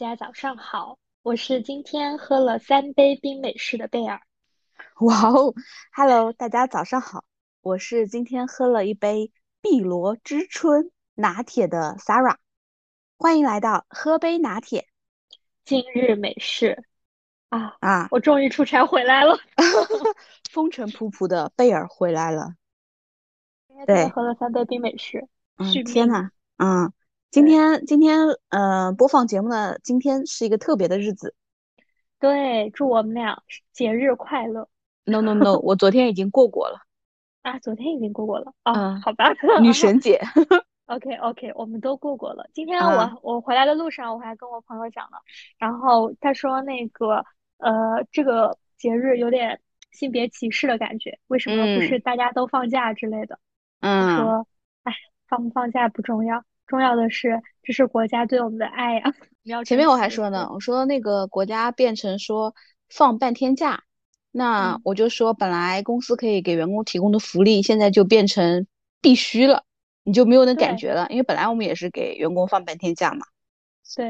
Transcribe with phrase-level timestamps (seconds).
[0.00, 4.22] 家早上好，我是今天喝了三杯冰美式的贝尔。
[5.00, 5.52] 哇哦
[5.92, 7.26] ，Hello，大家早上好，
[7.60, 9.30] 我是今天喝了一杯
[9.60, 12.36] 碧螺之春拿铁的 Sarah，
[13.18, 14.88] 欢迎来到喝杯拿铁。
[15.66, 16.82] 今日美式
[17.50, 19.38] 啊啊，我终于出差回来了，
[20.50, 22.54] 风尘仆仆的贝尔回来了。
[23.86, 26.90] 对，喝了三杯冰美式，嗯，天呐，嗯。
[27.30, 31.32] 今天今天呃播放节目的今天是一个特别的日子，
[32.18, 33.40] 对，祝我们俩
[33.72, 34.68] 节日快乐。
[35.04, 36.80] No No No， 我昨天已经过过了。
[37.42, 39.32] 啊，昨天已经过过了啊，好吧。
[39.62, 40.20] 女神节。
[40.86, 42.50] OK OK，我们都过过了。
[42.52, 45.18] 今天我我回来的路上我还跟我朋友讲了，
[45.56, 47.24] 然后他说那个
[47.58, 49.60] 呃这个节日有点
[49.92, 53.38] 性别歧视的感觉，为什么不是大家都放假之类的？
[53.82, 54.16] 嗯。
[54.16, 54.46] 说
[54.82, 54.92] 哎
[55.28, 56.42] 放不放假不重要。
[56.70, 59.12] 重要的是，这是国家对我们的爱呀！
[59.64, 62.54] 前面我还说呢，我说那个国家变成说
[62.88, 63.82] 放半天假，
[64.30, 68.68] 那我就说本来公司可以给员工提供的福利，现在就变成
[69.00, 69.64] 必须了，
[70.04, 73.26] 你就没有那感觉了，因为本来我们也是给员工放半天假嘛。
[73.96, 74.06] 对，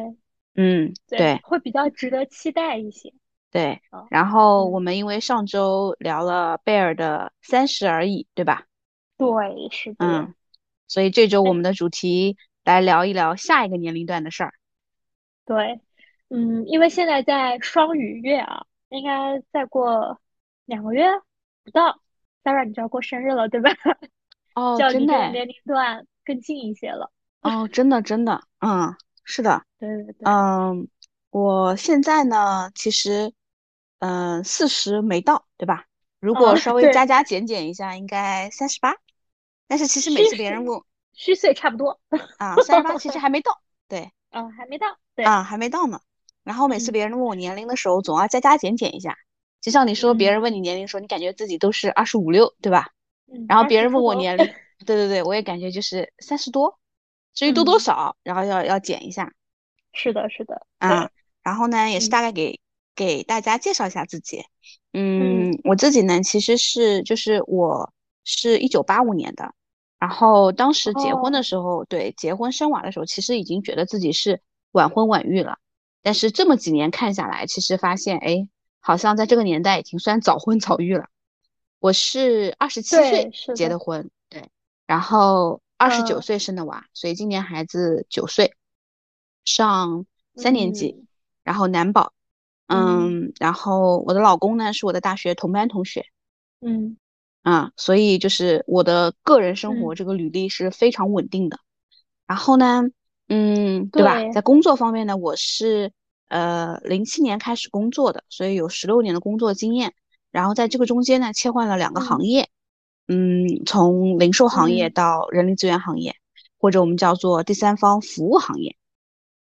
[0.54, 3.14] 嗯，对，会比较值得期待一些。
[3.50, 3.80] 对，
[4.10, 8.66] 然后我们因为上周聊了贝尔的三十而已，对吧？
[9.16, 9.26] 对，
[9.70, 10.04] 是的。
[10.04, 10.34] 嗯，
[10.86, 12.36] 所以这周我们的主题。
[12.64, 14.54] 来聊一聊下一个年龄段的事儿。
[15.44, 15.80] 对，
[16.28, 20.20] 嗯，因为现在在双鱼月啊，应该再过
[20.66, 21.06] 两个月
[21.64, 22.00] 不到
[22.44, 23.70] ，Sarah 你就要过生日了，对吧？
[24.54, 27.10] 哦， 真的，年龄段更近一些了。
[27.42, 30.88] 哦，真的，真的，嗯，是的，对对对，嗯，
[31.30, 33.32] 我现在呢，其实，
[33.98, 35.86] 嗯，四十没到，对吧？
[36.20, 38.94] 如果稍 微加加减减一下，应该三十八。
[39.66, 40.82] 但是其实每次别人问。
[41.20, 42.00] 虚岁差不多
[42.38, 46.00] 啊，三十八其实还没到，对，嗯，还没到，对啊，还没到呢。
[46.44, 49.14] 然后每次别人问我年龄的时候，总要加加减减一下。
[49.60, 52.88] 就像你说，别人问你年龄，的时候你感觉自己都是二十五六，对吧？
[53.30, 53.44] 嗯。
[53.50, 54.46] 然后别人问我年龄，
[54.86, 56.80] 对对对，我也感觉就是三十多。
[57.34, 59.30] 至于多多少，然后要要减一下。
[59.92, 60.66] 是的，是的。
[60.78, 61.10] 啊，
[61.42, 62.58] 然后呢，也是大概给
[62.94, 64.42] 给大家介绍一下自己。
[64.94, 67.92] 嗯，我自己呢，其实是就是我
[68.24, 69.54] 是一九八五年的。
[70.00, 74.40] 然后当时结婚的时候，对结婚生娃的时候，其实已经觉得自己是
[74.72, 75.58] 晚婚晚育了。
[76.00, 78.48] 但是这么几年看下来，其实发现，哎，
[78.80, 81.04] 好像在这个年代已经算早婚早育了。
[81.80, 84.48] 我是二十七岁结的婚，对，
[84.86, 88.54] 然后二十九岁生的娃，所以今年孩子九岁，
[89.44, 91.04] 上三年级，
[91.44, 92.14] 然后男宝，
[92.68, 96.06] 嗯，然后我的老公呢是我的大学同班同学，
[96.60, 96.96] 嗯。
[97.42, 101.58] 啊，所以就是我的个人生活这个履历是非常稳定的。
[102.26, 102.82] 然后呢，
[103.28, 104.30] 嗯，对吧？
[104.32, 105.90] 在工作方面呢，我是
[106.28, 109.94] 呃零七年开始工作的，所以有十六年的工作经验。
[110.30, 112.50] 然后在这个中间呢，切换了两个行业，
[113.08, 116.14] 嗯，从零售行业到人力资源行业，
[116.58, 118.76] 或者我们叫做第三方服务行业。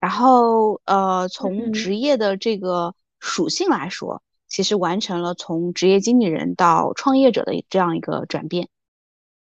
[0.01, 4.21] 然后呃，从职业的这个属性来说。
[4.47, 8.69] 其实完成了从职业经理人到创业者的这样一个转变，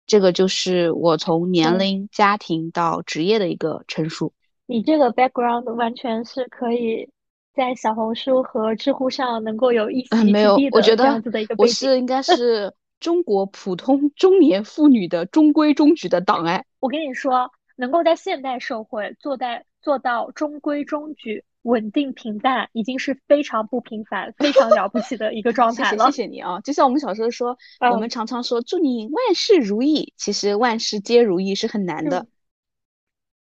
[0.06, 4.33] 这个就是我从年龄、家庭到职业的一个陈述。
[4.66, 7.10] 你这个 background 完全是可以
[7.53, 11.22] 在小红书和知乎上能够有一席之地的,、嗯没有，我觉得
[11.59, 16.65] 我是应该是中国普通中年妇女的中规中矩的档案。
[16.78, 21.44] 我跟你说，能够在现代社会做在做到中规中矩。
[21.62, 26.06] 稳定平淡已经是非常不平凡、非常了不起的一个状态了。
[26.06, 26.60] 谢谢你啊！
[26.60, 27.56] 就像我们小时候说，
[27.93, 32.26] 我们常常说祝你万事如意，其实万事皆如意是很难的。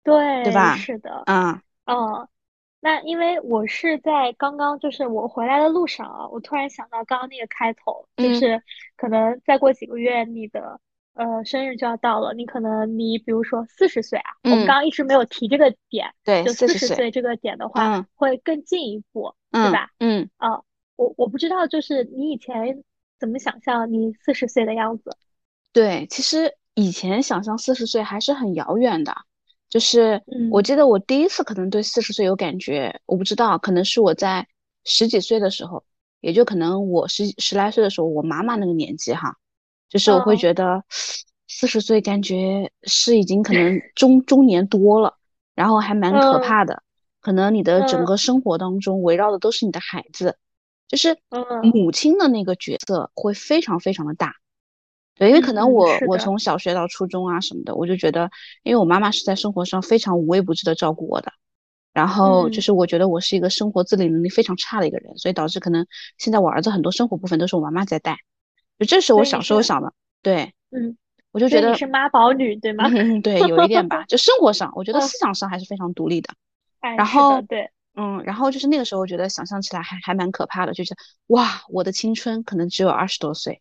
[0.02, 0.76] 对，对吧？
[0.76, 1.22] 是的。
[1.26, 2.28] 嗯嗯，
[2.80, 8.62] 那因为我是在刚刚就是我回来的路上啊，我突然想到刚刚那个开头，就是
[8.96, 10.80] 可能再过几个月你的。
[11.14, 19.88] 呃，生日就要到了，你可能你比如说四十岁啊，我们刚刚一直没有提这个点，对，就四十岁这个点的话，会更进一步，对吧？
[19.98, 20.62] 嗯，啊，
[20.96, 22.82] 我我不知道，就是你以前
[23.18, 25.14] 怎么想象你四十岁的样子？
[25.72, 29.14] 对，其实以前想象四十岁还是很遥远的，
[29.68, 34.46] 就是我记得我第一次可能对四十岁有感觉，我不知道，可能是我在
[34.84, 35.84] 十几岁的时候，
[36.20, 39.36] 也就可能我十十来岁的时候，我妈妈那个年纪哈。
[39.90, 40.82] 就是我会觉得
[41.48, 45.18] 四十岁感觉是已经可能中中年多了，
[45.54, 46.82] 然后还蛮可怕的。
[47.20, 50.38] 可能你的整个生活当中围绕的都是你的孩子，
[50.88, 51.18] 就是
[51.74, 54.32] 母亲的那个角色会非常非常的大。
[55.16, 58.30] 对，因为可能我我从小学到初中啊什么的，我就觉得，
[58.62, 61.30] 因为我妈妈是在生活上非常无微不至的照顾我的，
[61.92, 68.16] 然后就是我觉得我是一个生活自理能力非常差的一个人，所以导致可能现在我儿子很多生活部分都是我妈妈在带。
[68.84, 69.92] 就这是我小时候想的，
[70.22, 70.96] 对，嗯，
[71.32, 72.88] 我就觉得你是妈宝女对吗？
[73.22, 74.04] 对，有一点吧。
[74.08, 76.32] 就生活上，我觉得思想上还是非常独立的。
[76.96, 80.94] 然后对，嗯，然后就是那个时候，我觉得想象起来还还蛮可怕的，就是
[81.26, 83.60] 哇，我的青春可能只有二十多岁，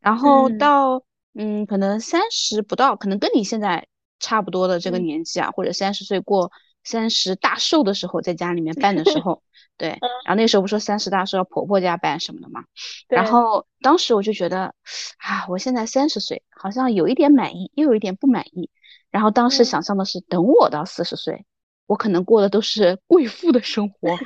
[0.00, 1.02] 然后到
[1.34, 3.88] 嗯，可能三十不到，可能跟你现在
[4.20, 6.52] 差不多的这个年纪啊，或者三十岁过
[6.86, 9.42] 三十大寿的时候，在家里面办的时候。
[9.78, 9.90] 对，
[10.24, 12.64] 然后那时候不说三十大寿要婆婆家办什么的嘛，
[13.08, 14.74] 然后当时我就觉得，
[15.18, 18.70] 啊，我现在三十岁，好像有一点满意，又有一点不满意。
[19.10, 21.44] 然后当时想象的是，等我到四十岁，
[21.86, 24.16] 我可能过的都是贵妇的生活，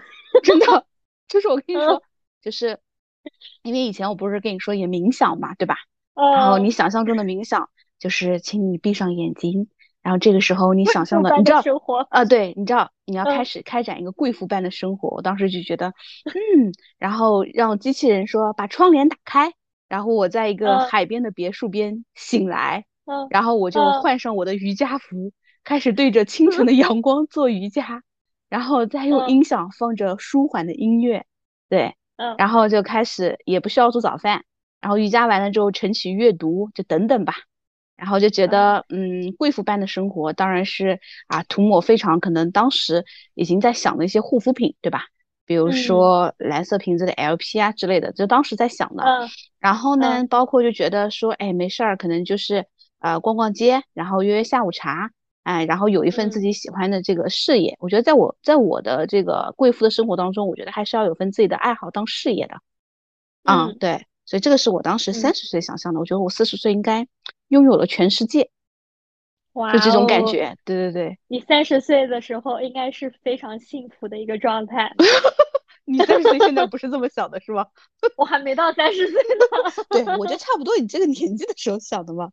[0.45, 0.87] 真的，
[1.27, 2.01] 就是我跟你说，
[2.41, 2.79] 就是
[3.63, 5.75] 因为以前我不是跟你说也冥想嘛，对吧？
[6.15, 9.69] 然后你想象中的冥想就是，请你闭上眼睛。
[10.03, 11.61] 然后这个时候，你想象的，你知道，
[12.09, 15.11] 啊，对，你知道，你要开始开展一个贵妇般的生活。
[15.11, 15.89] 我当时就觉得，
[16.25, 19.53] 嗯，然后让机器人说把窗帘打开，
[19.89, 22.87] 然后我在一个海边的别墅边醒来，
[23.29, 25.33] 然后我就换上我的瑜伽服，
[25.65, 28.03] 开始对着清晨的阳光做瑜伽，
[28.49, 31.27] 然后再用音响放着舒缓的音乐，
[31.69, 31.95] 对，
[32.39, 34.45] 然后就开始也不需要做早饭，
[34.81, 37.35] 然后瑜伽完了之后晨起阅读，就等等吧。
[38.01, 43.05] 然后就觉得，嗯，贵妇般的生活当然是啊，涂抹非常可能当时
[43.35, 45.05] 已经在想的一些护肤品，对吧？
[45.45, 49.05] 比如说蓝色瓶子的 LP 啊之类的，就当时在想的。
[49.59, 52.65] 然后呢，包括就觉得说，哎，没事儿，可能就是
[53.01, 55.11] 呃逛逛街，然后约约下午茶，
[55.43, 57.77] 哎，然后有一份自己喜欢的这个事业。
[57.81, 62.55] 我觉得在我在我的这个贵妇的生活当中，我觉得还是要有份自己的爱好当事业的。
[63.45, 64.07] 嗯，对。
[64.25, 67.05] 所以这个是我当时三十岁想象的，我觉得我四十岁应该
[67.51, 68.51] 拥有了全世界，
[69.53, 70.57] 哇，就这种感觉。
[70.65, 74.91] 对对对，你三十岁的时候应该是非常幸福的一个状态。
[75.85, 77.67] 你三十岁现在不是这么想的是吧？
[78.17, 79.45] 我还没到三十岁呢。
[79.89, 82.31] 对，我觉得差不多你这个年纪的时候想的嘛。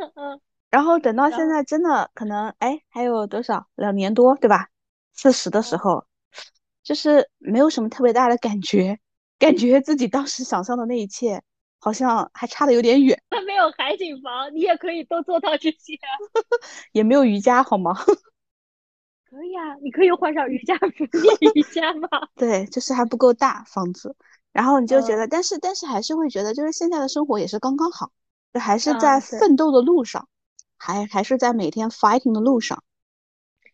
[0.70, 4.68] 然后等到现在真的可能哎还有多少两年多对吧？
[5.14, 6.04] 四十的时候，
[6.82, 8.98] 就是没有什么特别大的感觉。
[9.38, 11.42] 感觉自己当时想象的那一切，
[11.78, 13.20] 好像还差的有点远。
[13.46, 15.98] 没有海景房，你也可以都做到这些。
[16.92, 17.94] 也没有瑜伽，好吗？
[19.28, 22.08] 可以啊，你可以换上瑜伽服练瑜伽吗？
[22.36, 24.16] 对，就是还不够大房子。
[24.52, 28.10] 然后你就觉得，但是但是还是会觉得，就是现在的生活也是刚刚好，
[28.54, 30.28] 就还是在奋斗的路上，
[30.78, 32.82] 还还是在每天 fighting 的路上。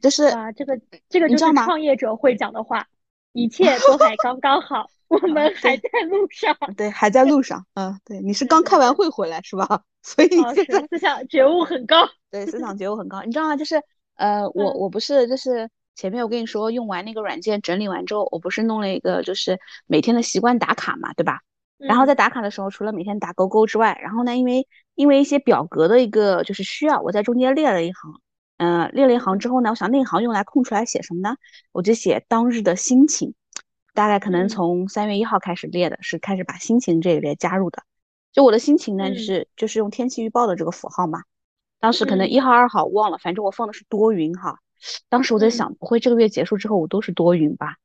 [0.00, 2.88] 就是啊，这个这个就是创业者会讲的话，
[3.32, 4.90] 一切都还刚刚好。
[5.20, 7.64] 我们还在路上，对，还在路 上。
[7.74, 9.82] 嗯，对，你是刚开完会回来是吧？
[10.02, 12.08] 所以现在思想觉悟很高。
[12.30, 13.22] 对，思想觉悟很高。
[13.22, 13.56] 你知道吗？
[13.56, 13.80] 就是
[14.16, 21.40] 呃，我我不是就是前面我跟你说用完那个软件整理完之后，我不是弄了一个就是每天的习惯打卡嘛，对吧？
[21.78, 28.20] 然后在打卡的时候，除了每天打勾勾之外，然后呢，因为因为一些表格的一个就是需要，我在中间列了一行，
[28.58, 31.36] 嗯，列了一行之后呢，我想那行用来空出来写什么呢？
[31.72, 33.34] 我就写当日的心情。
[33.94, 37.82] 大概可能从三月一号开始列的，是开始把心情这一列加入的。
[38.32, 41.22] 就我的心情呢，就是就是用天气预报的这个符号嘛。
[41.80, 44.60] 当时可能一号二号忘了，反正我放的是多云哈。
[45.08, 47.76] 当时我在想，不会这个月结束之后我都是多云吧？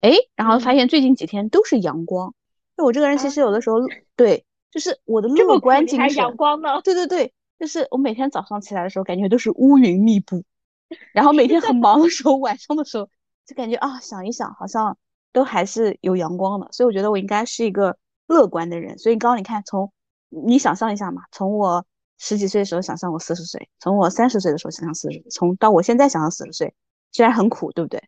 [0.00, 2.34] 哎，然后发现最近几天都是阳光。
[2.76, 3.76] 就我这个人其实有的时候
[4.16, 6.16] 对，就是我的乐观精神。
[6.16, 6.82] 阳光呢？
[6.82, 10.44] 对对对，就是我每天早上起来的时候，感觉都是乌云密布。
[11.12, 13.08] 然后每 天很忙的时候，晚上的时候
[13.46, 14.98] 就感觉啊，想一想好像。
[15.34, 17.98] 都还是有阳光的，所以我觉得我应该是一个
[18.28, 18.96] 乐观的人。
[18.96, 19.92] 所以刚刚你看，从
[20.28, 21.84] 你想象一下嘛，从我
[22.18, 26.72] 十几岁的时候想象我四十岁，从我三十岁的时候想象四十，从到我现在想象四十岁，
[27.10, 28.00] 虽然很苦，对不对？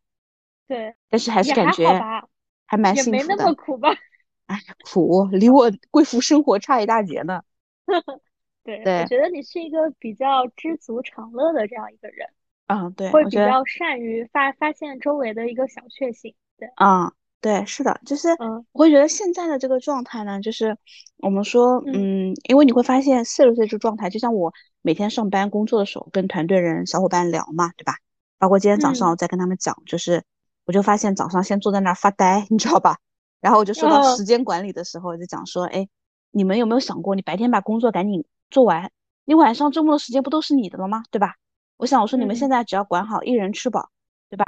[0.69, 0.95] 对。
[1.11, 1.89] 但是还是感觉
[2.65, 3.17] 还蛮幸福的。
[3.19, 3.89] 也没那么苦吧？
[4.47, 7.43] 哎，苦，离我贵妇生活差一大截呢。
[8.63, 12.29] 对，我觉得你是一个比较知足常乐的这样一个人。
[12.69, 13.11] 嗯，对。
[13.11, 16.35] 会比较善于发发现周围的一个小确幸。
[16.59, 18.29] 对，嗯，对，是的，就是
[18.73, 20.77] 我会觉得现在的这个状态呢，就是
[21.19, 24.53] 我们说，嗯，因为你会发现四十岁这状态，就像我
[24.83, 27.95] 每天上班工作的时候，跟团队人小伙伴聊嘛，对吧？
[28.39, 30.25] 包括今天早上我在跟他们讲，就是
[30.65, 32.99] 我就发现早上先坐在那儿发呆，你知道吧？
[33.41, 35.89] 然后我就说到时间管理的时候，就讲说，哎，
[36.33, 38.91] 你们有没有想过，你白天把工作赶紧做完，
[39.25, 41.05] 你晚上周末的时间不都是你的了吗？
[41.11, 41.35] 对吧？
[41.77, 43.91] 我想我说你们现在只要管好一人吃饱，
[44.29, 44.45] 对吧？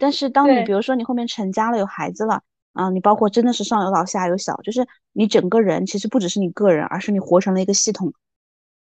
[0.00, 2.42] 但是当你比如说你后面成家了有孩子了
[2.72, 8.12] 啊，你包括真的是上有老下有小，就是你整个人其实不只是你个人，而是你活成了一个系统。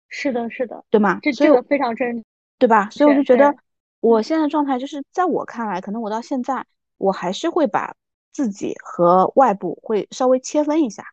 [0.08, 1.18] 是的，是的，对吗？
[1.22, 2.24] 这这个非常真，
[2.58, 2.88] 对吧？
[2.90, 3.54] 所以我就觉得，
[4.00, 6.64] 我现在状态就是，在我看来，可能我到现在，
[6.96, 7.94] 我还是会把
[8.32, 11.04] 自己和外部会稍微切分一下。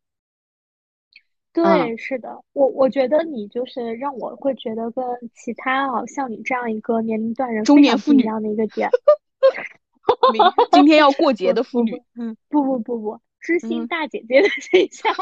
[1.51, 8.89] 对，是的，我我觉得你就是让我会觉得跟其他啊像你这样一个年龄段人中年妇女一样的一个点。
[10.71, 15.13] 今天要过节的妇女，嗯，不不不不，知心大姐姐的形象。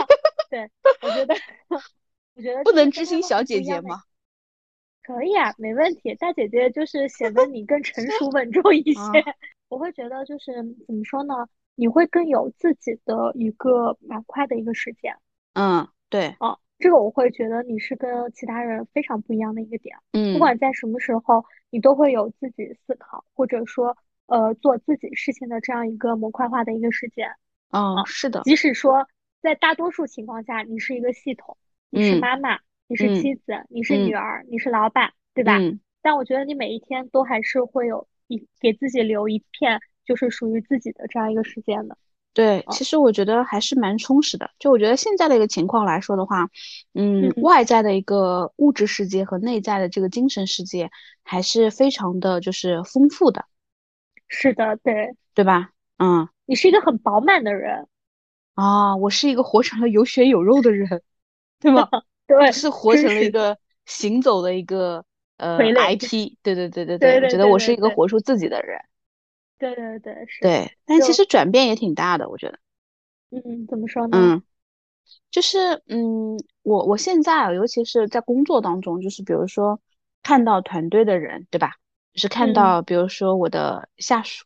[0.50, 0.70] 对，
[1.02, 1.36] 我觉得，
[2.36, 4.02] 我觉得不能知心小姐姐吗？
[5.04, 6.16] 可以啊，没问题。
[6.16, 9.02] 大姐姐就是显得你更成熟稳重一 些。
[9.70, 10.54] 我会觉得就是
[10.88, 11.34] 怎么说呢？
[11.76, 15.16] 你会更有自己的一个板块的一个时间。
[15.54, 15.88] 嗯。
[16.10, 19.98] 对，哦，这个我会觉得你是跟其他人非常不一样的一个点。
[20.12, 23.98] 嗯，不管在什么时候，你都会有自己思考，或者说，
[24.34, 27.30] 呃，做自己事情的这样一个模块化的一个时间。
[27.70, 28.42] 嗯，是的。
[28.42, 29.08] 即使说
[29.44, 31.56] 在大多数情况下，你是一个系统，
[31.92, 35.60] 你是妈妈，你是妻子，你是女儿，你是老板，对吧？
[36.02, 41.96] 但我觉得你每一天都还是会有一给自己留一片，就是属于自己的这样一个时间的。
[42.34, 44.50] 对，其实我觉得还是蛮充实的。
[44.58, 46.50] 就我觉得现在的一个情况来说的话，
[46.96, 50.90] 嗯，外在的一个物质世界和内在的这个精神世界
[51.22, 53.46] 还是非常的就是丰富的。
[54.34, 55.72] 是的，对，对吧？
[55.98, 57.88] 嗯，你是一个很饱满的人
[58.56, 61.02] 啊，我是一个活成了有血有肉的人，
[61.60, 61.88] 对吗？
[62.28, 65.06] 对，是活成了一个行走的一个
[65.38, 66.38] 呃 IP。
[66.42, 68.80] 对对对对对，我觉得我是一个活出自己的人。
[69.60, 70.42] 对对对，是。
[70.42, 72.60] 对，但其实转变也挺大的，我觉得。
[73.30, 74.18] 嗯，怎么说呢？
[74.18, 74.44] 嗯，
[75.32, 79.80] 就是嗯，我我现在尤其是在工作当中，就是比如说
[80.22, 81.72] 看到团队的人，对吧？
[82.14, 84.46] 就是看到比如说我的下属，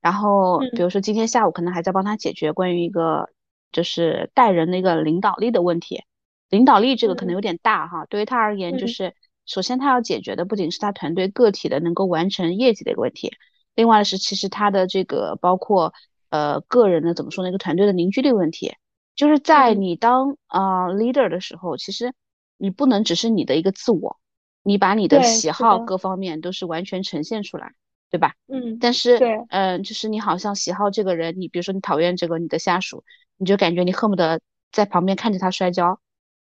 [0.00, 3.28] 然后比如说今天下午可能还在帮他解决关于一个
[3.72, 6.04] 就是带人的一个领导力的问题。
[6.48, 9.14] 领导力这个可能有点大哈，对于他而言，就是
[9.46, 13.32] 首先他要解决的不仅是他团队个体的能够完成业绩的一个问题。
[13.74, 15.92] 另外是，其实他的这个包括
[16.30, 17.48] 呃个人的怎么说呢？
[17.48, 18.74] 一个团队的凝聚力问题，
[19.16, 22.14] 就是在你当啊 leader 的时候，其实
[22.58, 24.18] 你不能只是你的一个自我，
[24.66, 27.72] 你把你的喜好各方面都是完全呈现出来，
[28.10, 28.34] 对吧？
[28.48, 28.78] 嗯。
[28.80, 29.16] 但是，
[29.50, 33.04] 嗯，就是你好像喜好这个人，你比如说你讨厌这个你的下属，
[33.36, 34.40] 你就感觉你恨不得
[34.72, 36.00] 在旁边看着他摔跤。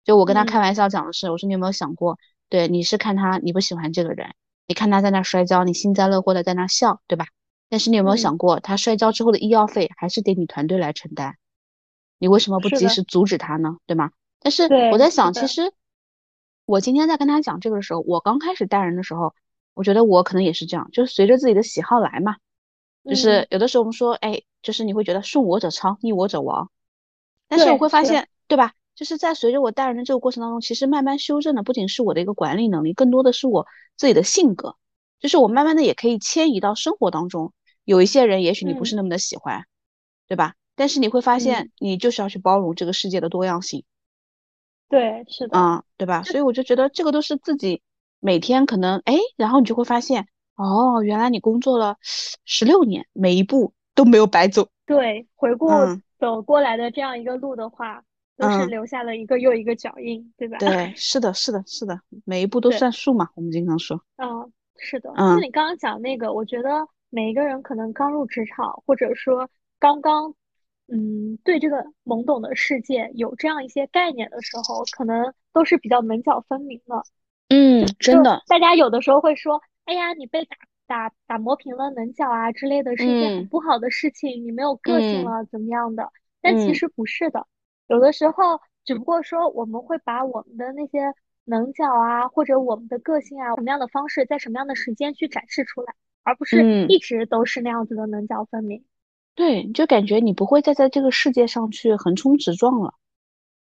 [0.05, 2.17] 就我跟他开玩笑讲的是，我说你有没有想过，
[2.47, 4.33] 对，你是看他你不喜欢这个人。
[4.65, 7.25] 你看他在那摔跤，你幸灾乐祸的在那笑，对吧？
[7.67, 11.35] 但是你有没有想过，他摔跤之后的医药费还是得你团队来承担？
[12.17, 13.77] 你为什么不及时阻止他呢？
[13.85, 14.11] 对吗？
[14.39, 15.73] 但是我在想，其实
[16.65, 19.33] 我今天在跟他讲这个的时候，我刚开始带人的时候，
[19.73, 22.37] 我觉得我可能也是这样，就是随着自己的喜好来嘛。
[23.07, 26.71] 就是有的时候我们说，哎，就是你会觉得顺我者昌，逆我者亡。
[27.47, 28.73] 但是我会发现，对吧？
[28.95, 34.75] 就是在随着我带人的这个过程当中，其实慢慢修正的不仅是我的一个管理能力，更多的是我自己的性格。
[35.19, 37.53] 就是我慢慢的也可以迁移到生活当中，
[37.83, 39.65] 有一些人也许你不是那么的喜欢，
[40.27, 40.55] 对吧？
[40.75, 43.83] 但是你会发现，你就是要去包容这个世界的多样性。
[44.89, 46.23] 对，是的，嗯，对吧？
[46.23, 47.81] 所以我就觉得这个都是自己
[48.19, 54.69] 每天可能哎，然后你就会发现，哦，原来你工作了十六年，每一步都没有白走。
[54.85, 55.69] 对，回顾
[56.19, 58.03] 走过来的这样一个路的话。
[58.37, 60.57] 都是留下了一个又一个脚印，对吧？
[60.57, 63.29] 对，是的，是的，是的，每一步都算数嘛。
[63.33, 64.03] 我们经常说。
[64.17, 65.09] 嗯，是的。
[65.15, 69.49] 那你刚刚讲那个，我觉得每一个人可能刚入职场，或者说
[69.79, 70.33] 刚刚，
[70.87, 77.03] 嗯，对这个懵懂的世界有这样一些概念的时候，可能都是比较棱角分明的。
[77.49, 78.43] 嗯，真的。
[78.47, 80.55] 大家有的时候会说：“哎呀，你被打
[80.87, 86.11] 打打磨平了棱角啊之类的，是一件很不好的事情，你没有个性了，怎么样的？”
[86.41, 87.47] 但其实不是的。
[87.87, 91.13] 有的时候，只不过说我们会把我们的那些
[91.45, 98.83] 棱角啊，或者我们的个性啊，什么样的方式，在什么样的时间去展示出来，而不是一直都是那样子的棱角分明。
[99.35, 102.93] 对，就感觉你不会再在这个世界上去横冲直撞了。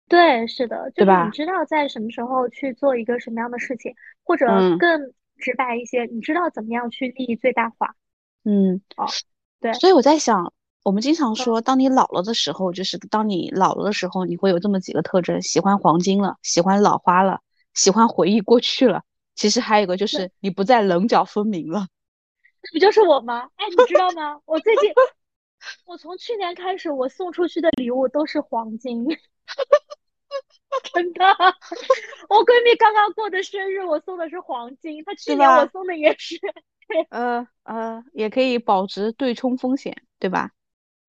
[0.08, 4.46] 对，是的，就是你知道在什么时候去做一个什么样的事情，或者
[4.78, 7.96] 更直白一些，你知道怎么样去利益最大化。
[8.44, 9.06] 嗯，哦，
[9.60, 10.52] 对，所以我在想。
[10.84, 17.40] 我们经常说，当你老了的时候，就是当你老了的时候，你会有这么几个特征：喜欢黄金了，喜欢老花了，
[17.72, 19.04] 喜欢回忆过去了。
[19.36, 21.86] 其实还有一个就是你不再棱角分明了。
[22.62, 23.48] 这不就是我吗？
[23.54, 24.40] 哎，你知道吗？
[24.44, 24.90] 我最近，
[25.86, 29.06] 我从去年开始，我送出去的礼物都是黄金。
[30.94, 31.24] 真的，
[32.28, 35.04] 我闺蜜刚刚过的生日，我送的是黄金。
[35.04, 36.36] 她去年我送的也是。
[37.10, 40.50] 呃呃，也可以保值对冲风险，对吧？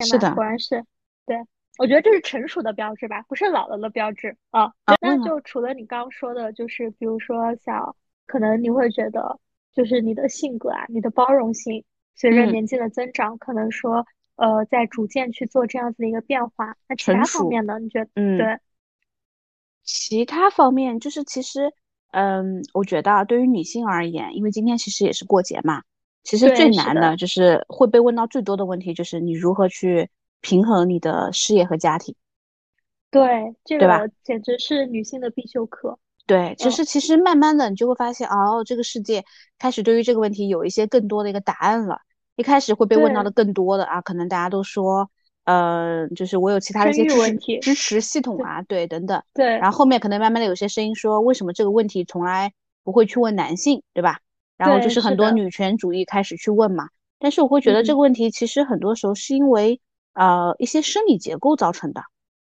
[0.06, 0.84] 是的，果然是，
[1.26, 1.36] 对，
[1.78, 4.72] 我觉得这是成熟的标志吧，不是老了的标志啊。
[5.00, 7.96] 那就除了你刚刚说的，就是比如说像，
[8.26, 9.38] 可能你会觉得
[9.72, 11.84] 就是你的性格啊，你的包容性，
[12.14, 14.06] 随着年纪的增长，可能说
[14.36, 16.76] 呃在逐渐去做这样子的一个变化。
[16.88, 17.78] 那其他方面呢？
[17.78, 18.10] 你觉得？
[18.14, 18.58] 嗯，对。
[19.82, 21.72] 其他方面就是其实，
[22.12, 25.82] 嗯，我觉得对于女性而言，因为今天其实也是过节嘛，
[26.22, 30.08] 其实最难的就是会被问到最多的问题就是你如何去
[30.40, 32.14] 平衡你的事业和家庭。
[33.10, 35.98] 对，这个简直是女性的必修课。
[36.26, 39.22] 对，其实其实慢慢的你就会发现，哦，这个世界
[39.58, 42.00] 开始对于这个问题有一些更多的一个答案了。
[42.36, 45.10] 一开始会被问到的更多的啊，可能大家都说。
[45.44, 49.44] 呃，就是我有其他的一些支持支持系统啊，对，等等，对。
[49.58, 52.50] 然后后面可能慢慢的有些声音说，为什么这个问题从来
[52.82, 54.20] 不会去问男性，对吧？
[54.56, 56.88] 然后就是很多女权主义开始去问嘛。
[57.18, 59.78] 但是我会觉得这个问题其实很多时候是因为
[60.14, 62.02] 呃一些生理结构造成的，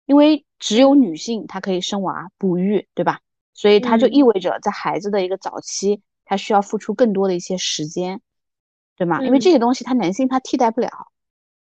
[0.04, 3.20] 因为只有女性她可以生娃哺育，对吧？
[3.54, 8.20] 所以它就意味着在孩子的一个早期，她需要付出更多的一些时间，
[8.96, 9.22] 对吗？
[9.22, 10.90] 因为这些东西他男性他替代不了。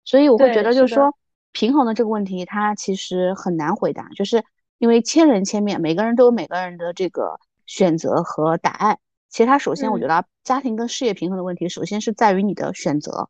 [0.03, 1.15] 所以我会觉得，就是说
[1.51, 4.43] 平衡的这个问题，它其实很难回答，就是
[4.79, 8.97] 因为千人千面，每个人都有每个人的这个选择和答案。
[9.29, 13.29] 其实它首先，我觉得家庭跟事业平衡的问题，首先是在于你的选择，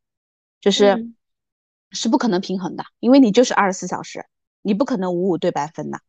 [0.61, 1.11] 就是
[1.91, 4.25] 是不可能平衡的，因为你就是二十四小时，
[4.61, 5.99] 你不可能五五对半分的，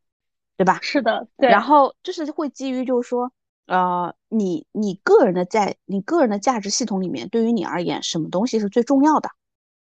[0.57, 0.79] 对吧？
[0.81, 1.51] 是的，对。
[1.51, 3.33] 然后就是会基于就是说，
[3.67, 9.31] 呃，你你个人的在你个人的价值系统里面，对于你而言，什么东西是最重要的？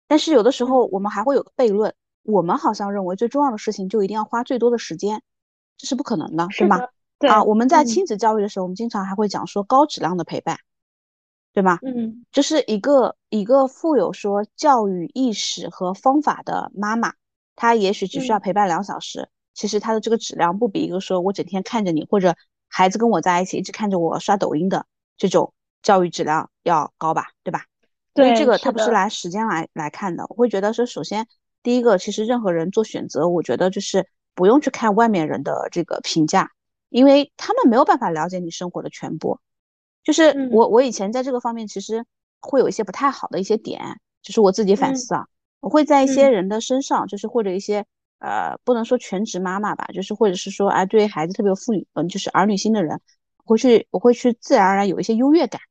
[0.07, 5.21] 但是有的时候我们还会有个悖论，我们好像认为最重要的事情就一定要花最多的时间，
[5.77, 6.79] 这是不可能的，是吗？
[7.19, 10.59] 对啊，我们在亲子教育的时候，我们经常还会讲说高质量的陪伴，
[11.51, 11.79] 对吗？
[11.81, 17.13] 嗯，就是一个一个富有说教育意识和方法的妈妈，
[17.55, 22.35] 她也许只需要陪伴两小时，其实她的这个质量不比一个说我整天看着你或者
[22.67, 24.85] 孩子跟我在一起一直看着我刷抖音的
[25.17, 27.65] 这种教育质量要高吧，对吧？
[28.15, 31.27] 因为这个他不是拿时间来来看的，我会觉得说，首先
[31.61, 36.51] 第一个，其实任何人做选择，我觉得就是不用去看外面人的这个评价，
[36.89, 39.39] 因为他们没有办法了解你生活的全部。
[40.03, 42.05] 就是我我以前在这个方面其实
[42.39, 45.27] 会有一些不太好的一些点，就是我自己反思啊，
[45.59, 47.85] 我会在一些人的身上，就是或者一些
[48.19, 52.99] 呃不能说全职妈妈吧，就是或者是说哎对孩子特别有富裕嗯就是儿女心的人，
[53.43, 55.61] 会去我会去自然而然有一些优越感。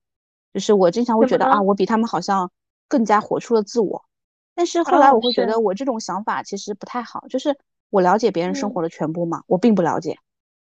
[0.55, 2.51] 就是我经常会觉得啊，我比他们好像
[2.89, 4.05] 更加活出了自我，
[4.55, 7.27] 但是后来我会觉得我这种想法其实不太好。
[7.29, 7.59] 就是
[7.91, 9.43] 我了解别人生活的全部吗？
[9.47, 10.17] 我并不了解。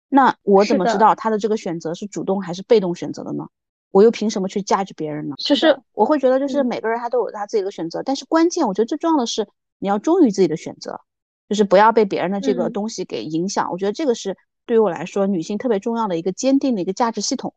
[0.09, 3.47] 那我怎么知道他的这个选择是主动还是被动选择的呢？
[3.91, 5.35] 我又凭什么去价值别人呢？
[5.37, 10.99] 就是我会觉得，就是每个人他都有他自己的选择，但是关键我觉得最重要的是你要忠于自己的选择，
[11.49, 13.71] 就是不要被别人的这个东西给影响。
[13.71, 17.53] 我觉得这个是对于我来说女性特别重要的一个坚定的一个价值系统。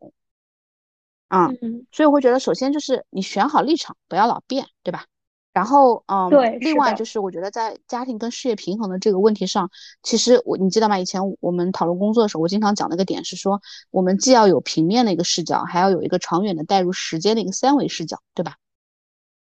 [1.29, 1.51] 啊，
[1.91, 5.07] 所以我会觉得，首先就是你选好立场，不要老变，对吧？
[5.53, 6.57] 然后，嗯，对。
[6.59, 9.71] 另外就是，我觉得在家庭跟事业平衡的这个问题上，
[10.05, 11.01] 其实我你记得吗？
[11.01, 18.55] 以前我们讨论工作的时候，我经常讲的一个点是说，我们既要有平面的一个视角，还要有一个长远的带入时间的一个三维视角，对吧？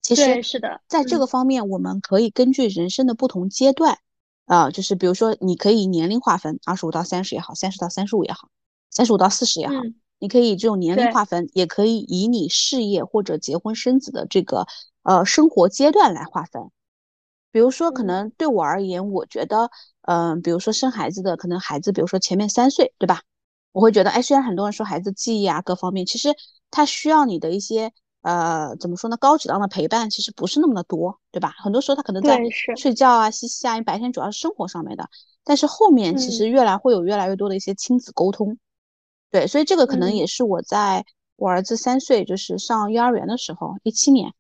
[0.01, 3.97] 其实是的，在这个方面，我们可以根据人生的不同阶段，
[4.45, 8.49] 啊，就是比如说，你可以年龄划分，二十五到三十也好，三十到三十五也好，
[8.89, 9.73] 三十五到四十也好。
[10.17, 14.65] 你可以以这种年龄划分，也可以以你事业或者结婚生子的这个
[15.03, 16.71] 呃生活阶段来划分。
[17.51, 19.69] 比如说，可能对我而言，我觉得，
[20.01, 23.23] 嗯，比如说生孩子的，可能孩子，比如说前面三岁，对吧？
[23.71, 26.36] 我会觉得，哎，虽然很多人说孩子记忆啊各方面，其实
[26.71, 27.91] 他需要你的一些
[28.25, 31.53] 呃怎么说呢，高质量的陪伴，其实不是那么的多，对吧？
[31.59, 32.39] 很多时候他可能在
[32.75, 35.07] 睡觉啊、嬉戏啊，因为白天主要是生活上面的，
[35.43, 38.57] 但是后面其实越来会有越来越多的一些亲子沟通。
[39.29, 44.33] 对，所以这个可能也是我在我儿子三岁，就是上幼儿园的时候，一七年，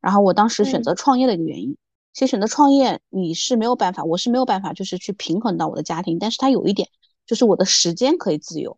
[0.00, 1.76] 然后我当时选择创业的一个原因。
[2.12, 6.18] 其实选择创业，你是没有办法，我是没有办法，就是去平衡到我的家庭。
[6.18, 6.88] 但是它有一点，
[7.24, 8.76] 就是我的时间可以自由，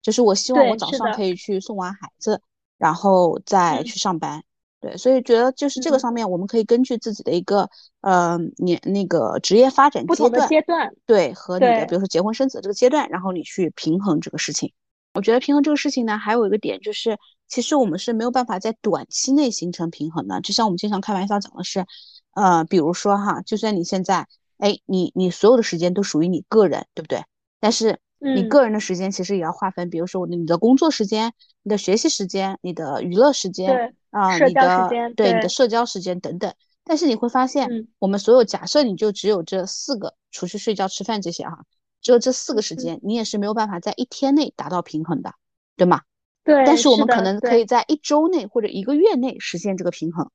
[0.00, 2.40] 就是我希望我早上可以去送完孩子，
[2.82, 4.42] 然后再去上班。
[4.80, 14.72] 对，所以觉得就是这个上面，我们可以根据自己的一个呃年那个职业发展阶段，阶段，对，和你的比如说结婚生子这个阶段，然后你去平衡这个事情。
[15.14, 17.16] 我觉得平衡这个事情呢，还有一个点就是，
[17.46, 20.40] 其实我们是没有办法在短期内形成平衡的。
[20.40, 21.86] 就像我们经常开玩笑讲的是，
[22.34, 24.26] 呃，比如说哈，就算你现在，
[24.58, 27.22] 哎，你你所有的时间都属于你个人，对不对？
[27.60, 31.32] 但是你个人的时间其实也要划分，比如说你的工作时间、
[31.62, 36.54] 你的学习时间、你的娱乐时间啊，你的对你的社交时间等等。
[36.84, 41.64] 但是你会发现，我们所有假设你就只有这四个，除去睡觉、吃饭这些哈。
[42.00, 45.34] 只有这四个时间，你也是没有办法在一天内达到平衡的，
[45.76, 46.02] 对吗？
[46.42, 50.28] 对，但是我们可能可以在一周内或者一个月内实现这个平衡，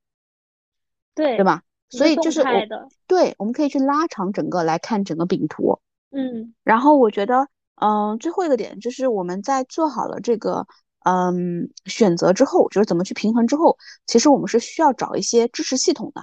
[1.14, 1.64] 对对吧？
[1.90, 5.80] 所以就是我的，对，我们可以去拉长整个来看整个饼图。
[6.12, 10.66] 嗯然后我觉得，嗯、最后一个点就是我们在做好了这个
[11.06, 16.22] 嗯选择之后，就是怎么去平衡之后，其实我们是需要找一些支持系统的。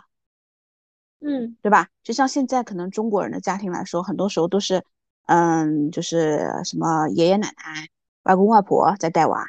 [1.21, 1.89] 嗯，对吧？
[2.03, 4.85] 就像现在可能中国人的家庭来说，很多时候都是，
[5.27, 7.89] 嗯，就是什么爷爷奶奶、
[8.25, 9.43] 外公外婆在带娃，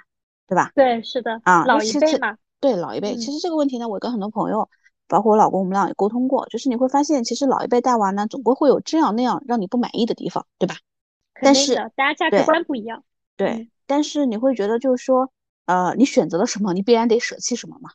[0.47, 0.71] 对吧？
[0.73, 4.69] 对，是的，啊，老一辈嘛，对老一辈，嗯其实这个问题呢，我跟很多朋友，
[5.09, 10.75] 包括我老公，我们俩也沟通过，就是你会发现，其实老一辈带娃呢，总归会有这样那样让你不满意的地方，对吧？
[11.41, 13.03] 但是大家价值观不一样，
[13.35, 15.31] 对嗯，但是你会觉得就是说，
[15.65, 17.91] 呃，你选择了什么，你必然得舍弃什么嘛，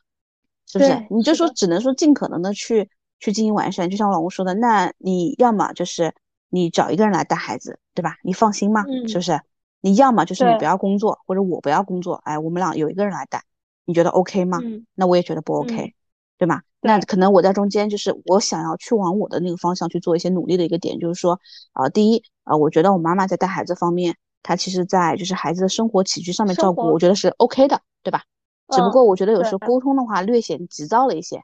[0.67, 0.91] 是不是？
[1.09, 6.13] 你就是说只能说尽可能的去去进行完善，就像我老公说的，那你要么就是
[6.49, 8.17] 你找一个人来带孩子，对吧？
[8.23, 8.85] 你放心吗？
[9.07, 9.41] 是不嗯是？
[9.81, 13.43] 你要么就是你不要工作，或者我不要工作，哎，我们俩有一个人来带，
[13.85, 14.59] 你觉得 OK 吗？
[14.63, 15.93] 嗯那我也觉得不 OK，、嗯
[16.37, 16.61] 对吧？
[16.81, 21.39] 那可能我在中间，就是我想要去往我的那个方向去做一些努力的一个点，就是说，
[21.73, 28.23] 啊、第一，啊、我觉得我妈妈在带孩子方面，她其实在就是孩子的生活起居上面照顾，我觉得是 OK 的，对吧？
[28.69, 31.43] 只不嗯过我觉得有时候沟通的话略显急躁了一些，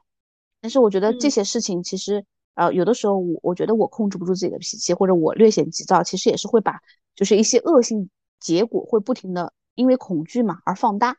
[0.60, 2.24] 但是我觉得这嗯些事情其实，
[2.54, 6.80] 呃，有的时候我我觉得我控制不住自己的脾气，或者我略显急躁，其实也是会把
[7.14, 11.16] 就是一些恶性结果会不停的因为恐惧嘛而放大。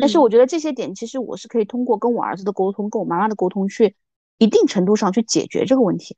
[0.00, 3.94] 但是嗯我觉得这些点其实我是可以通过跟我儿子的沟通，跟我妈妈的沟通去
[4.38, 6.16] 一定程度上去解决这个问题，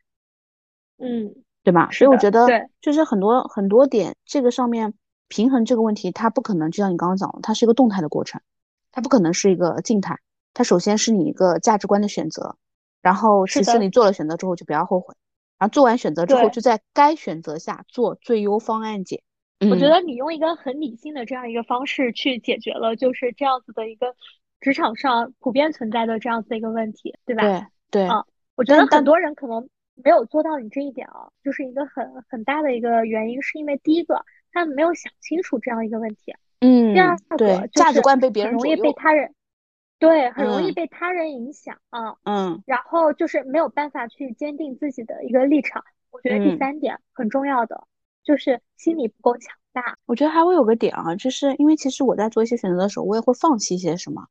[0.99, 1.91] 嗯对吧？
[1.93, 2.47] 所以我觉得
[2.81, 4.95] 就是很多很多点，这个上面
[5.29, 8.41] 平衡这个问题，它不可能就像你刚刚讲的，它是一个动态的过程，
[8.91, 10.19] 它不可能是一个静态。
[10.55, 12.57] 它首先是你一个价值观的选择，
[13.03, 15.15] 然后其次你做了选择之后就不要后悔，
[15.59, 19.23] 然后做完选择之后就在该选择下做最优方案解。
[19.61, 24.15] 嗯我觉得你用一个很理性的这样一个方式去解决了，就是这样子的一个
[24.61, 27.43] 职场上普遍存在的这样子的一个问题，对吧？
[27.43, 29.69] 对对啊我觉得很多人可能
[30.03, 38.93] 没有做到你这一点啊，就是一个很很大的一个原因，是因为第一个他们没有想清楚这样一个问题，嗯第二个价值观被别人容易被。
[38.93, 39.35] 他人，
[39.99, 45.83] 对，很容易嗯被他人影响啊，嗯然后就是没有办法去坚定自己的一个立场。
[46.11, 47.87] 我觉得第嗯三点很重要的
[48.25, 49.97] 就是心理不够强大。
[50.07, 54.27] 我觉得还会有个点啊，就是因为其实我在做一些选择的时候，我也会放弃一些什么。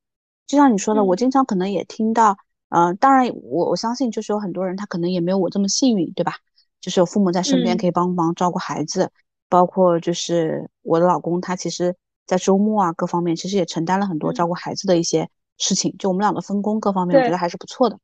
[0.45, 2.37] 就像你说的，我嗯经常可能也听到，
[2.69, 6.33] 呃，当然我我相信就是有很多人他可能也没有我这么幸运，对吧？
[6.79, 9.11] 就是有父母在身边嗯可以帮忙照顾孩子，
[9.49, 11.95] 包括就是我的老公，他其实
[12.25, 17.99] 在周末啊各方面其实也承担了很多照嗯顾孩子的一些事情，就我们两个分工各方面，我觉得还是不错的。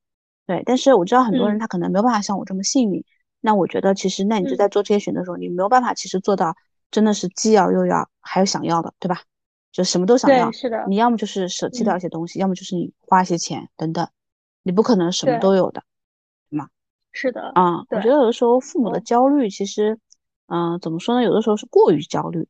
[0.46, 3.06] 对，但是我知道很多人嗯他可能没有办法像我这么幸运，
[3.45, 6.56] 那我觉得其实那你就嗯在做这些选择的时候，你没有办法其实做到
[6.91, 9.21] 真的是既要又要还有想要的，对吧？
[9.73, 14.08] 就什么都想，要，是的，你要么就是舍弃掉嗯一些东西，要么就是你花一些钱等等，
[14.63, 15.84] 你不可能什么都有的
[16.49, 16.69] 对吗
[17.12, 17.79] 是的，啊。
[17.89, 19.99] 我觉得有的时候父母的哦焦虑，其实，
[20.47, 21.23] 嗯、怎么说呢？
[21.23, 22.47] 有的时候是过于焦虑，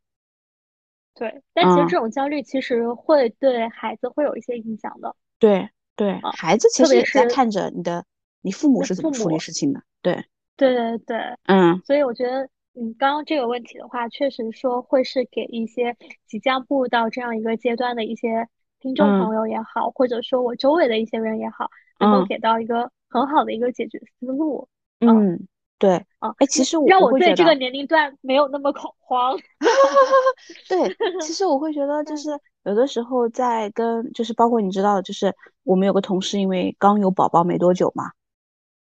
[1.15, 1.41] 对。
[1.53, 8.06] 但其实嗯这种焦虑其实会对孩子会有一些影响的对对，啊，孩子其实也在看着你的
[8.41, 9.39] 你父母是怎么处理。
[9.39, 10.25] 事情的，对，
[10.56, 15.96] 对对对，嗯所以我觉得你刚刚这个问题的话，确实说会是给一些
[16.28, 18.48] 即将步入到这样一个阶段的一些
[18.80, 24.68] 听众嗯朋友也好，或者说我周围的一些人也好，能够嗯给到一个很好的一个解决思路。
[25.00, 25.48] 嗯嗯，
[25.80, 26.06] 对。
[26.20, 29.38] 啊，哎，其实我让我对这个年龄段没有那么恐慌。
[30.70, 30.78] 对，
[31.22, 38.12] 其实我会觉得，就嗯是有的时候在跟，就是包括你知道，就是我们有个同事，因为刚有宝宝没多久嘛，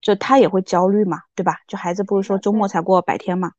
[0.01, 1.57] 就他也会焦虑嘛，对吧？
[1.67, 3.51] 就孩子不是说周末才过百天嘛，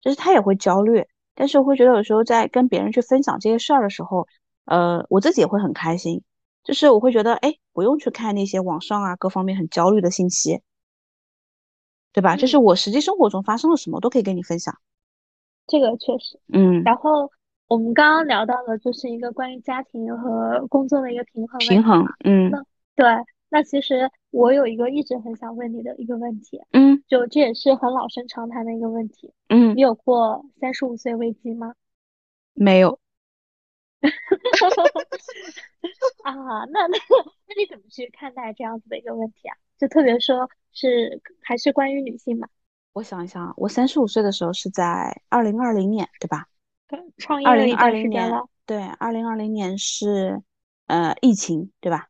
[0.00, 1.06] 就是他也会焦虑。
[1.34, 4.26] 但是我会觉得有时候在跟别人去分享这些事儿的时候，
[4.64, 6.22] 呃，我自己也会很开心，
[6.64, 10.62] 就是我会觉得，哎，不用去看那些网上啊各方面很焦虑的信息，
[12.12, 12.36] 对吧？
[12.36, 14.74] 就是嗯，我实际生活中发生了什么，都可以跟你分享。
[15.66, 16.40] 这个确实。
[16.52, 17.30] 嗯，然后
[17.68, 22.62] 我们刚刚聊到的就是一个关于家庭和工作的一个平衡平衡，嗯那
[22.94, 23.06] 对，
[23.48, 31.74] 那其实我有一个一直很想问你的一个问题，嗯就这也是很老生常谈的一个问题，嗯，你有过三十五岁危机吗？
[32.54, 32.98] 没有。
[36.22, 36.98] 啊，那那
[37.46, 39.56] 那你怎么去看待这样子的一个问题啊？
[39.78, 42.48] 就特别说是还是关于女性嘛，
[42.92, 46.46] 我想一想啊，我三十五岁的时候是在二零二零年，对吧？
[46.88, 50.42] 对创业二零二零年，了，对，二零二零年是
[50.86, 52.08] 呃疫情，对吧？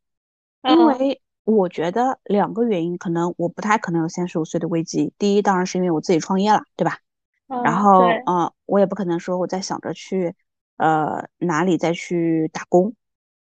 [0.62, 5.14] 因嗯为我觉得两个原因，可能我不太可能有三十五岁的危机。
[5.16, 6.98] 第一，当然是因为我自己创业了，对吧？
[7.46, 10.34] 然嗯，后，嗯，呃，我也不可能说我在想着去
[10.76, 12.92] 呃哪里再去打工，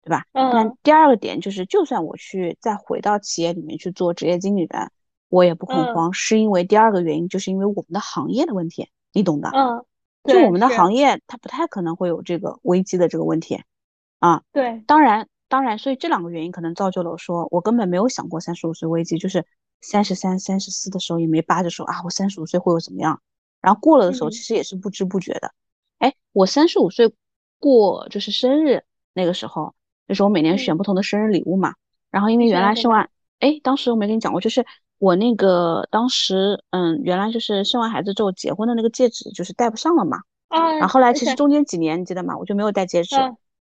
[0.04, 0.26] 对吧？
[0.34, 0.52] 嗯。
[0.52, 4.92] 但第二个点就是，就算我去再回到企业里面去做职业经理人，
[5.30, 9.50] 我也不恐慌，是因为第二个原因，就是因为我们的行业的问题，你懂的。
[9.54, 9.86] 嗯，
[10.26, 13.64] 就我们的行业，它不太可能会有这个危机的这个问题
[14.20, 14.44] 啊。
[14.52, 19.46] 对，当然，当然，所以这两个原因可能造就了我说，我根本没有想过三十五岁危机，就是
[19.82, 23.22] 三十三、三十四的时候也没扒着说啊，我三十五岁会有怎么样。
[23.62, 25.54] 然后过了的时候，其实也是不知不觉的。
[26.00, 27.14] 哎，我三十五岁
[27.60, 29.76] 过就是生日那个时候，
[30.08, 31.76] 就是我每年选不同的生日礼物嘛。
[32.10, 33.08] 然后因为原来生完，
[33.40, 34.66] 哎，当时我没跟你讲过，就是
[34.98, 40.18] 我那个当时，嗯，原来就是生完孩子之后结婚的那个戒指就是戴不上了嘛。
[40.48, 40.74] 啊。
[40.78, 42.36] 然后后来其实中间几年你记得吗？
[42.40, 43.16] 我就没有戴戒指。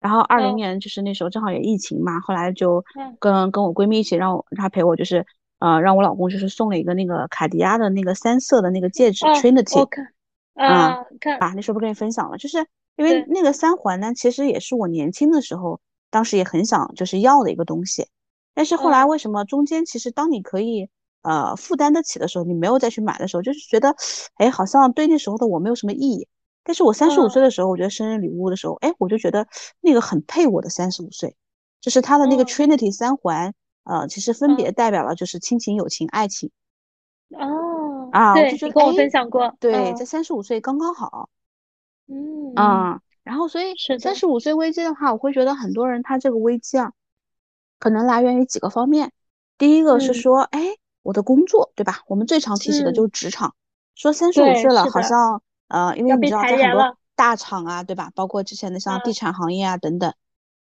[0.02, 2.84] 然后二零年就是那时候正好也疫情嘛，后来就
[3.18, 5.24] 跟跟我闺蜜一起让我她陪我就是。
[5.64, 9.78] 呃，让我老公就是送了一个那个卡地亚的那个三色的那个戒指，Trinity，
[10.54, 18.08] 啊，看啊，那时候不跟你分享了，就是因为那个三环呢，其实也是我年轻的时候，当时也很想就是要的一个东西，
[18.54, 20.90] 但是后来为什么中间其实当你可以
[21.22, 23.94] 呃负担得起的时候，你没有再去买的时候，就是觉得
[24.38, 26.26] 哎，好像对那时候的我没有什么意义，
[26.64, 29.46] 但是我三十五岁的时候，我觉得生日礼物的时候，哎，我就觉得
[29.80, 31.36] 那个很配我的三十五岁，
[31.80, 33.54] 就是他的那个 Trinity 三环。
[33.84, 36.52] 呃，其实分别代表了就是亲情、友情、爱情。
[37.30, 41.28] 哦，啊，对就跟我分享过，对，在三十五岁刚刚好。
[42.06, 46.92] 嗯啊，然后所以三十五岁危机的话，我会觉得很多人他这个危机啊，
[47.80, 49.10] 可能来源于几个方面。
[49.58, 52.02] 第一个是说，哎，我的工作，对吧？
[52.06, 53.56] 我们最常提起的就是职场，
[53.96, 58.10] 说三十五岁了，好像呃，因为你知道在很多大厂啊，对吧？
[58.14, 60.12] 包括之前的像地产行业啊等等，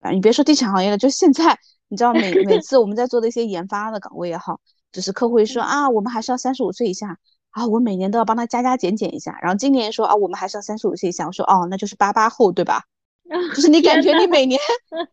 [0.02, 1.58] 啊，你别说地产行业了，就现在。
[1.88, 4.60] 你知道每每次我们在做的一些研发的岗位也好，
[4.92, 7.20] 就是客户一说啊，我们还是要三十五岁以下
[7.52, 9.38] 啊，我每年都要帮他加加减减一下。
[9.40, 11.28] 然后今年说啊，我们还是要三十五岁以下。
[11.28, 12.82] 我说哦，那就是八八后对吧？
[13.56, 14.60] 就是你感觉你每年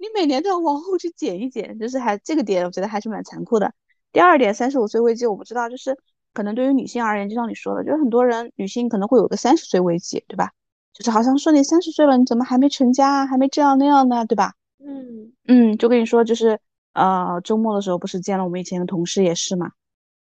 [0.01, 3.71] 你每年都要往后去减一减，就是还这个点我觉得还是蛮残酷的。
[4.11, 5.95] 第二点，三十五岁危机我不知道，就是
[6.33, 10.51] 可能对于女性而言，就像你说的，就是很多人女性可能会有个三十岁危机，对吧？
[10.93, 13.27] 就是好像说你三十岁了，你怎么还没成家啊？
[13.27, 14.53] 还没这样那样的，对吧？
[14.79, 16.59] 嗯嗯，就跟你说，就是
[16.93, 19.71] 呃，周末的时候不是见了我们以前的同事也是嘛，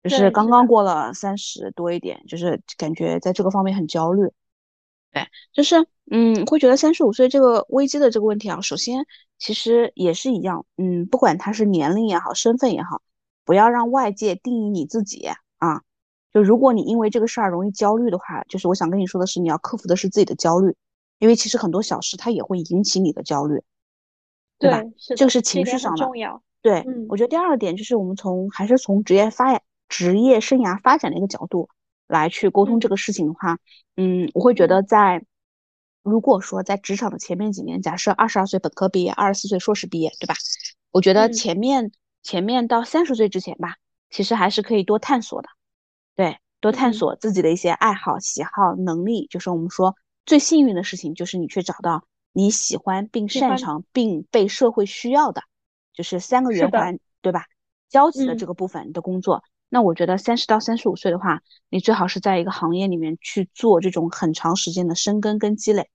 [0.02, 4.30] 就是刚刚过了三十多一点，就是感觉在这个方面很焦虑。
[5.12, 9.04] 对，就是嗯，会觉得三十五岁这个危机的这个问题啊，首先
[9.38, 13.02] 其实也是一样，嗯，不管他是年龄也好，身份也好，
[13.44, 15.36] 不要让外界定义你自己啊。
[16.36, 20.76] 就如果你因为这个事儿容易焦虑的话，就是我想跟你说的是，你要克服的是自己的焦虑，
[21.18, 23.62] 因为其实很多小事它也会引起你的焦虑。
[24.58, 24.82] 对吧？
[25.16, 26.04] 这个是情绪上的。
[26.04, 26.42] 重要。
[26.60, 31.70] 对，我觉得第二个点就是我们从还是从职业发职业生涯发展的一个角度
[32.06, 33.58] 来去沟通这个事情的话，
[33.96, 35.24] 嗯，我会觉得在
[36.02, 40.34] 如果说在职场的前面几年，假设二十二岁本科毕业，二十四岁硕士毕业，对吧？
[40.90, 43.76] 我觉得前面前面到三十岁之前吧，
[44.10, 45.48] 其实还是可以多探索的。
[46.16, 52.04] 对，多探索自己的一些爱好、喜好、能力，就是我们说最幸运的事情，就是你去找到。
[52.38, 55.40] 你喜欢并擅长并被社会需要的，
[55.94, 57.46] 就是三个圆环，对吧？
[57.88, 65.88] 交集的这个部分的工作，那我觉得三十到三十五岁的话，你最好是在一个行业里面去做这种很长时间的深耕跟积累。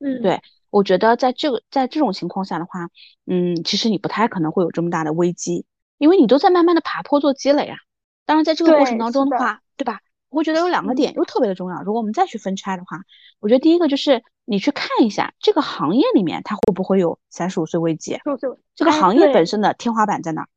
[0.00, 2.90] 嗯，对，我觉得在这个在这种情况下的话，
[3.24, 5.64] 嗯，其实你不太可能会有这么大的危机，
[5.96, 7.78] 因为你都在慢慢的爬坡做积累啊。
[8.26, 10.00] 当然，在这个过程当中的话，对吧？
[10.30, 11.82] 我会觉得有两个点又特别的重要。
[11.82, 12.98] 如果我们再去分拆的话，
[13.38, 18.18] 我觉得第一个就是你去看一下这个行业里面它会不会有三十五岁危机，
[18.74, 20.48] 这个行业本身的天花板在哪？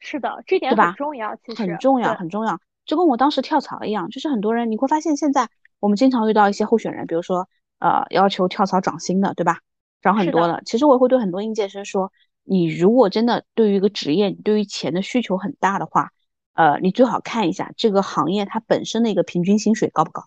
[0.00, 2.58] 是的，这点很重要，其实很重要，很重要。
[2.84, 9.60] 就跟我当时跳槽一样，就是很多人你会发现现在我们经常遇到一些候选人，比如说呃要求跳槽涨薪的，对吧？
[10.02, 10.62] 涨很多的。
[10.66, 12.10] 其实我也会对很多应届生说，
[12.42, 16.10] 你如果真的对于一个职业，你对于钱的需求很大的话。
[16.56, 20.24] 呃，你最好看一下这个行业它本身的一个平均薪水高不高。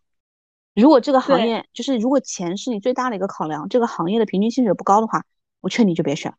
[0.75, 5.25] 如果这个行业就是如果钱是你最大的一个考量，这个行业的平均薪水不高的话，
[5.59, 6.35] 我劝你就别选。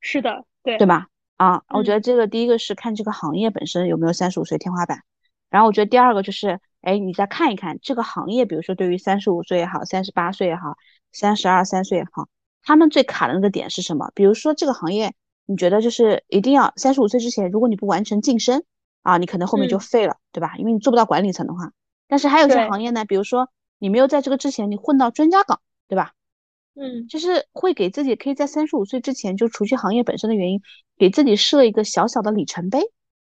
[0.00, 1.06] 是的，对，对吧？
[1.36, 5.02] 啊，我觉得这个第一个是看这个行业本身有没有三十五岁天花板，
[5.48, 10.76] 然后我觉得第二个就是，哎，你再看一看这个行业，比如说对于三十五岁也好，三十八岁也好，
[11.10, 12.28] 三十二三岁也好，
[12.62, 14.12] 他们最卡的那个点是什么？
[14.14, 15.14] 比如说这个行业，
[15.46, 18.62] 你觉得就是一定要三十五岁之前，如果你不完成晋升。
[19.02, 20.56] 啊，你可能后面就废了，对吧？
[20.56, 21.70] 因为你做不到管理层的话。
[22.08, 26.12] 但是还有一些行业呢，比如说你没有在这个之前，你混到专家岗，对吧？
[26.74, 30.60] 嗯，就是会给自己可以在三十五岁之前，就除去行业本身的原因，
[30.96, 32.80] 给自己设一个小小的里程碑，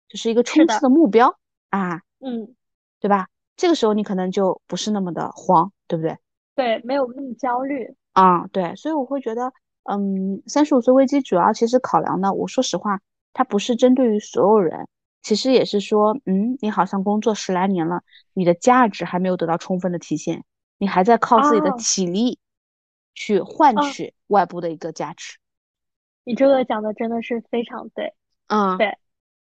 [0.08, 1.38] 就是一个冲刺的目标
[1.69, 2.01] 啊。
[2.19, 2.55] 嗯，
[2.99, 3.27] 对吧？
[3.55, 6.17] 这个时候你可能就不是那么的慌，对不对？
[6.55, 7.95] 对，没有那么焦虑。
[8.13, 9.51] 啊，对，所以我会觉得，
[9.84, 12.99] 嗯，三十五岁危机主要其实考量呢，我说实话，
[13.34, 14.88] 它不是针对于所有人，
[15.21, 18.03] 其实也是说，嗯，你好像工作十来年了，
[18.34, 20.43] 你的价值还没有得到充分的体现，
[20.77, 22.39] 你还在靠自己的体力
[23.13, 25.38] 去换取外部的一个价值。
[26.23, 28.13] 你这个讲的真的是非常对，
[28.47, 28.97] 嗯，对，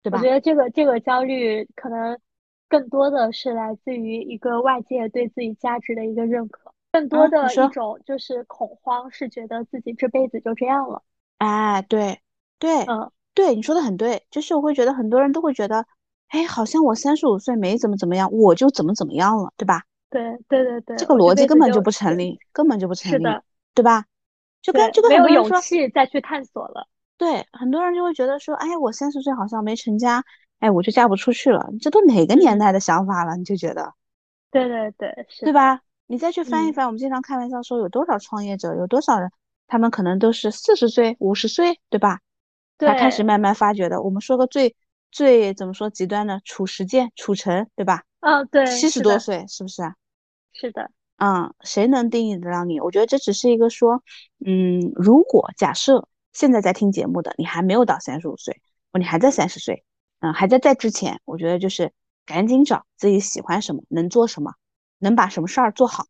[0.03, 0.19] 对吧？
[0.19, 2.19] 我觉得这个这个焦虑可能
[2.69, 11.03] 更多的是来自于一个外界对自己价值的一个认可，更多的一种就是恐慌，是觉得自己这辈子就这样了。
[11.39, 12.21] 哎，对，
[12.59, 15.85] 对，嗯，对，你说的很对，就是我会觉得很多人都会觉得，
[16.29, 19.83] 哎，好像我三十五岁没怎么怎么样，我就怎么怎么样了，对吧？
[20.11, 23.25] 对，对，对，对，这个逻辑根本就不成立，根本就不成立，
[23.75, 24.05] 对吧？
[24.61, 26.87] 就跟就跟没有勇气再去探索了。
[27.17, 30.23] 对，很多人就会觉得说，哎，我三十岁好像没成家，
[30.61, 31.71] 哎，我就嫁不出去了。
[31.81, 33.37] 这都哪个年代的想法了？
[33.37, 33.95] 你就觉得，
[34.51, 35.81] 对对对，是对吧？
[36.07, 39.31] 你再去翻一翻，我们经常开玩笑说，有多少创业者，有多少人，
[39.67, 42.21] 他们可能都是四十岁、五十岁，对吧？
[42.79, 44.03] 才开始慢慢发掘的。
[44.03, 44.77] 我们说个最
[45.11, 48.05] 最怎么说极端的，褚时健、褚橙，对吧？
[48.21, 49.83] 嗯，对，七十多岁，是不是？
[50.53, 50.91] 是的。
[51.17, 52.81] 嗯，谁能定义得了你？
[52.81, 54.03] 我觉得这只是一个说，
[54.45, 58.61] 嗯，如果假设现在在听节目的你还没有到三十五岁，
[58.99, 59.85] 你还在三十岁，
[60.21, 61.93] 嗯，还在在之前，我觉得就是
[62.27, 64.55] 赶紧找自己喜欢什么，能做什么，
[64.99, 66.07] 能把什么事儿做好，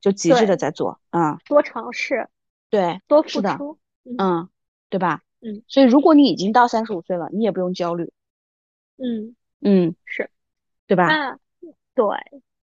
[0.00, 2.28] 就极致的在做，嗯，多尝试，
[2.70, 3.78] 对，多付出，
[4.16, 4.48] 嗯，
[4.88, 5.20] 对吧？
[5.44, 8.10] 嗯，所以如果你已经到三十五岁了，你也不用焦虑，
[8.96, 10.30] 嗯嗯，是，
[10.86, 11.06] 对吧？
[11.12, 11.38] 啊，
[11.94, 12.06] 对。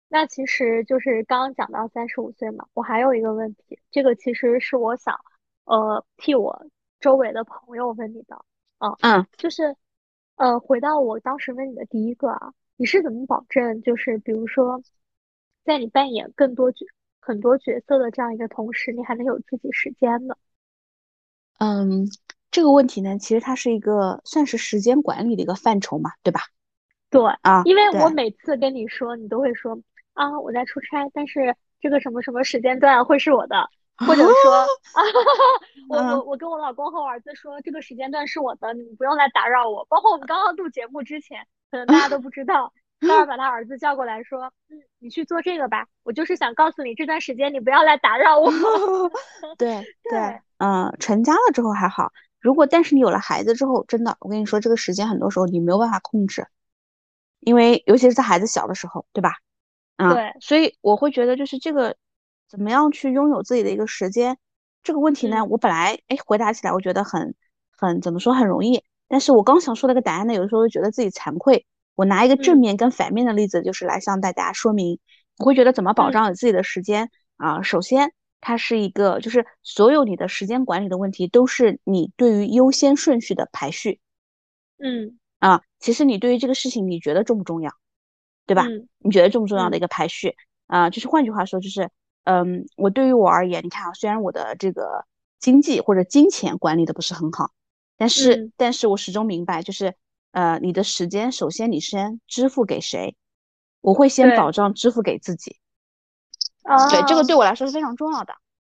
[0.09, 5.17] 那其实就是刚刚讲到三十五岁嘛，我还有一个问题，这个其实是我想，
[5.63, 6.67] 呃，替我
[6.99, 8.35] 周围的朋友问你的，
[8.77, 9.75] 啊，嗯，就是，
[10.35, 14.81] 呃，回到我当时问你的第一个啊，你是怎么保证，就是比如说，
[15.63, 16.85] 在你扮演更多角
[17.19, 20.37] 很多角色的这样一个同时，你还能有自己时间的？
[21.57, 22.07] 嗯，
[22.55, 26.39] 这个问题呢，其实它是一个算是时间管理的一个范畴嘛，对吧？
[27.09, 29.77] 对啊，因为我每次跟你说，你都会说。
[30.13, 33.69] 啊，我在出差，但是这个什么什么时间段会是我的，
[34.07, 34.53] 或者说
[34.95, 35.03] 啊，
[35.89, 39.85] 我我我跟我老公和我儿子说，这个时间段是我的，你们不用来打扰我。
[39.89, 42.71] 包括我们刚刚录节目之前，可能大家都不知道，
[43.05, 48.49] 待会儿把他儿子叫过来说，嗯，你去做这个吧，我就是想告诉你，这段时间你不要来打扰我。
[49.57, 52.13] 对对，嗯，成家了之后还好，
[52.45, 56.45] 如果但是你有了孩子之后，真的，我跟你说，这个时间很多时候你没有办法控制，
[57.39, 59.31] 因为尤其是在孩子小的时候，对吧？
[59.95, 61.97] 啊对，所以我会觉得就是这个，
[62.47, 64.37] 怎么样去拥有自己的一个时间，
[64.83, 67.33] 这个问题呢，我本来哎回答起来我觉得很
[67.75, 71.65] 很怎么说很容易，但是我刚想说那个答案呢，有的时候会觉得自己惭愧。
[71.95, 74.99] 我拿一个正面跟反面的例子，就是来向大家说明，
[75.39, 77.63] 我会觉得怎么保障你自己的时间啊？
[77.63, 78.13] 首先，
[78.47, 83.99] 它是一个就是所有你的时间管理的问题，都是你对于优先顺序的排序。
[84.77, 87.71] 嗯啊，其实你对于这个事情你觉得重不重要？
[88.45, 88.67] 对吧？
[88.99, 90.35] 你觉得重不重要的一个排序
[90.67, 90.91] 啊？
[90.91, 91.89] 就是换句话说，就是
[92.25, 95.03] 嗯，我对于我而言，你看啊，虽然我的这个
[95.39, 97.49] 经济或者金钱管理的不是很好，
[97.97, 99.95] 但是但是我始终明白，就是
[100.33, 103.15] 呃，你的时间首先你先支付给谁？
[103.81, 105.57] 我会先保障支付给自己。
[106.89, 108.33] 对，这个对我来说是非常重要的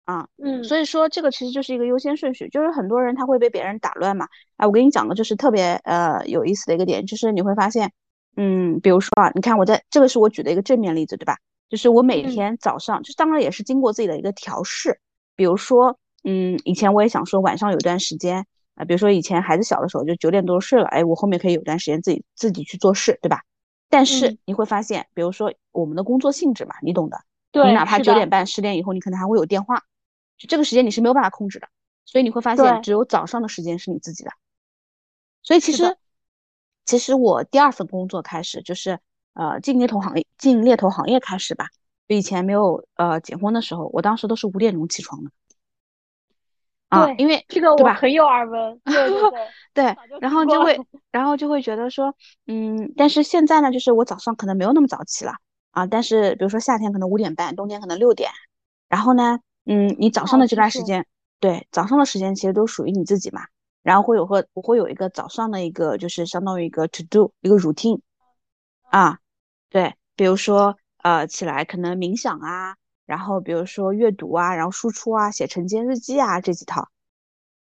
[0.06, 0.28] 啊。
[0.44, 4.28] 嗯，所以说这个其实就是一个优先顺序，就是很多人他会被别人打乱嘛。
[4.58, 7.92] 哎，我跟你讲个就是特别呃有意思的一个点，就是你会发现。
[8.40, 11.38] 嗯，比如说啊，你看我在这个是我举的一个正面例子，对吧？
[11.70, 15.00] 就是我每天早上，就当然也是经过自己的一个调试。
[15.36, 18.46] 比如说，嗯，以前我也想说晚上有段时间
[18.76, 23.42] 啊，比如说以前孩子小的时候就九点多睡了，哎，我后面可以有段时间自己自己去做事，对吧？
[23.90, 27.18] 但是你会发现，比如说我们的工作性质嘛，你懂的，
[27.54, 29.84] 你哪怕九点半、十点以后，你可能还会有电话，
[30.38, 31.68] 就这个时间你是没有办法控制的，
[32.06, 34.32] 所以你会发现只有早上的时间是你自己的。
[35.44, 35.98] 所以其实。
[36.90, 38.98] 其实我第二份工作开始就是
[39.34, 41.68] 呃进猎头行业，进猎头行业开始吧。
[42.08, 45.30] 就以前没有呃结婚的时候，我当时都是五点钟起床的。
[46.88, 48.80] 啊，因为这个我很有耳闻。
[48.86, 49.48] 对对对。
[49.74, 50.80] 对，然后就会，
[51.12, 55.34] 然后就会觉得说，嗯，但是现在呢，就是我早上可能没有那么早起了
[55.78, 55.86] 啊。
[55.86, 58.32] 但是比如说夏天可能五点半，冬天可能六点。
[58.90, 61.06] 然后呢，嗯，你早上的这段时间，
[61.40, 63.42] 对，早上的时间其实都属于你自己嘛。
[63.84, 68.02] 然后会有个我会有一个早上的一个就是相当于一个 to do 一个 routine
[68.90, 69.20] 啊，
[69.70, 72.76] 对，比如说呃起来可能冥想啊，
[73.06, 76.90] 然后比如说阅读啊，然后输出啊，写晨间日记啊这几套，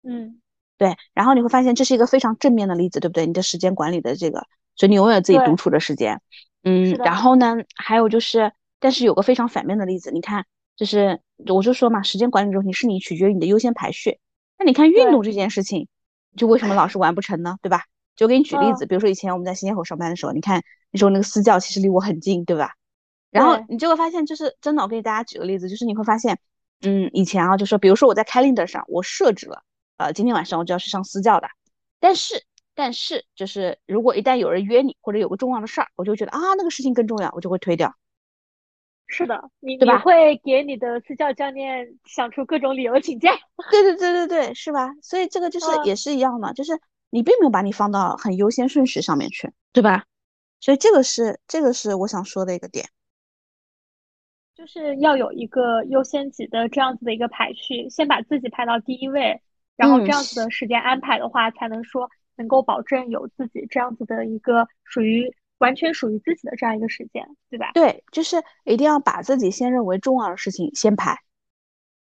[0.02, 0.40] 嗯，
[0.78, 3.26] 对，然后你会发现这是一个非常正面的例子，对不对？
[3.26, 4.46] 你的时间管理的这个，
[4.76, 6.22] 所以你永远有自己独处的时间，
[6.64, 10.44] 嗯，然后呢，还有就是，但是有个非常反面的例子，你看，
[10.76, 14.18] 就是我就说嘛，时间管理这个问题是你取决于你的优先排序。
[14.58, 15.88] 那你看运动这件事情，
[16.36, 17.56] 就为什么老是完不成呢？
[17.62, 17.82] 对吧？
[18.16, 22.72] 就给你举例子，比如说以前我们在新街口上班的时候，你看那时候那个私教其实离我很近，对吧？
[23.30, 26.38] 然后你就会发现，就是真的，我给大家举个例子，就是你会发现，
[26.82, 29.64] 嗯，以前啊，就说比如说我在 Calendar 上我设置了，
[29.96, 31.48] 呃，今天晚上我就要去上私教的，
[31.98, 32.44] 但是
[32.74, 37.94] 但是就是如果一旦有人约你或者有个重要的事儿，我就觉得啊那个事情更重要，我就会推掉。
[39.06, 43.32] 是的，你你会给你的私教教练想出各种理由请假。
[43.70, 44.90] 对对对对对，是吧？
[45.02, 46.72] 所以这个就是也是一样的，就是
[47.10, 50.04] 你并没有把你放到很优先顺序上面去，对吧？
[50.58, 52.88] 所以这个是这个是我想说的一个点，
[54.56, 59.42] 就是要有一个优先级的这样子的一个排序，先把自己排到第一位，
[59.76, 65.34] 然后这样子的时间安排的话，才能说能够保证有自己这样子的一个属于。
[65.58, 67.70] 完全属于自己的这样一个时间，对吧？
[67.72, 71.16] 对，就是一定要把自己先认为重要的事情先排，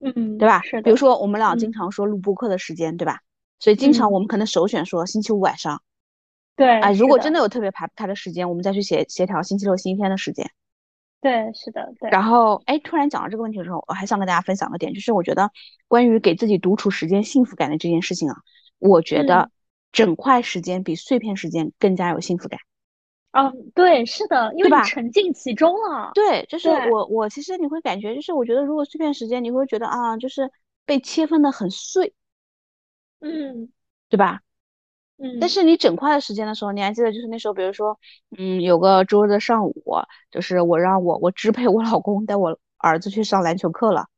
[0.00, 0.62] 嗯，对吧？
[0.62, 0.82] 是的。
[0.82, 3.20] 比如说我们俩经常说录播课的时间，对吧？
[3.60, 5.82] 所以经常我们可能首选说星期五晚上。
[6.56, 6.80] 对。
[6.80, 10.50] 啊，如果真的有特别排不开的时间，我们再去协协调星期六、星期天的时间。
[11.20, 12.10] 对，是的，对。
[12.10, 15.52] 然后，哎，突然讲到这个问题的时候，我还想跟大家分享个点，就是我觉得
[15.88, 18.36] 关于给自己独处时间幸福感的这件事情啊，
[18.78, 19.50] 我觉得
[19.92, 22.58] 整块时间比碎片时间更加有幸福感。
[23.32, 26.10] 嗯，对，是的，因为你沉浸其中了。
[26.12, 30.50] 对，就是我，我其实你会感觉，就是我觉得，如果碎片时间，你会觉得啊，就是
[30.84, 32.12] 被切分的很碎，
[33.20, 33.70] 嗯，
[34.10, 34.40] 对吧？
[35.16, 35.38] 嗯。
[35.40, 37.98] 但是你整块的时间的时候，你还记得，就是那时候，比如说，
[38.36, 39.74] 嗯，有个周日的上午，
[40.30, 44.08] 就是我让我我支配我老公带我儿子去上篮球课了，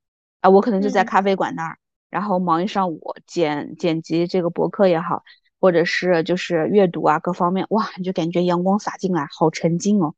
[0.41, 1.79] 啊，我可能就在咖啡馆那儿，
[2.11, 5.22] 然后忙一上午，剪剪辑这个博客也好。
[5.65, 10.15] 或者是就是阅读啊，各方面哇，你就感觉阳光洒进来，好沉静哦。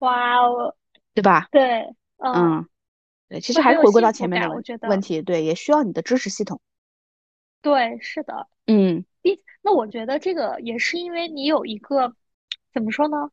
[0.00, 0.74] 哇哦，
[1.14, 1.46] 对吧？
[1.52, 2.66] 对，嗯，
[3.28, 4.48] 对，其实还是回归到前面的
[4.88, 6.60] 问题，对，也需要你的知识系统。
[7.62, 9.04] 对，是的，嗯，
[9.62, 12.12] 那我觉得这个也是因为你有一个
[12.72, 13.30] 怎么说呢？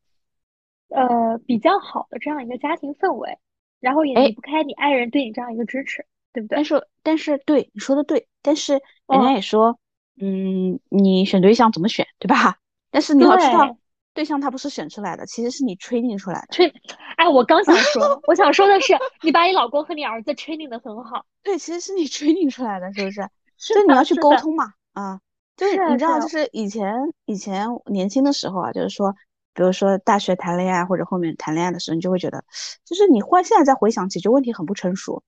[0.90, 3.40] 呃，比较好的这样一个家庭氛围，
[3.80, 6.58] 然后也离不开你爱人对你这样一个支持，对不对？
[6.58, 8.74] 但是，但是，对你说的对，但是
[9.08, 9.80] 人家也说。
[10.22, 12.58] 嗯，你选对象怎么选，对吧？
[12.92, 13.76] 但是你要知道，
[14.14, 16.48] 对象他不是选出来的，其实是你 training 出来的。
[16.52, 16.72] 吹，
[17.18, 18.94] 哎，我刚想说，我想说的是，
[19.24, 21.26] 你把你老公和你儿子 training 的很好。
[21.42, 23.28] 对，其实是你 training 出来的，是不是？
[23.58, 25.20] 所以你要去沟通嘛，啊，
[25.58, 26.94] 就是你知道，就是以前
[27.26, 29.16] 以前年轻的时候啊，就是说，
[29.54, 32.44] 比如说大学谈恋爱或者后面谈恋爱的时候，你就会觉得，
[32.86, 35.24] 就是你换现在再回想解决问题很不成熟，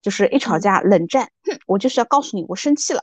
[0.00, 3.02] 就是一吵架冷战，哼，我就是要告诉你，我生气了。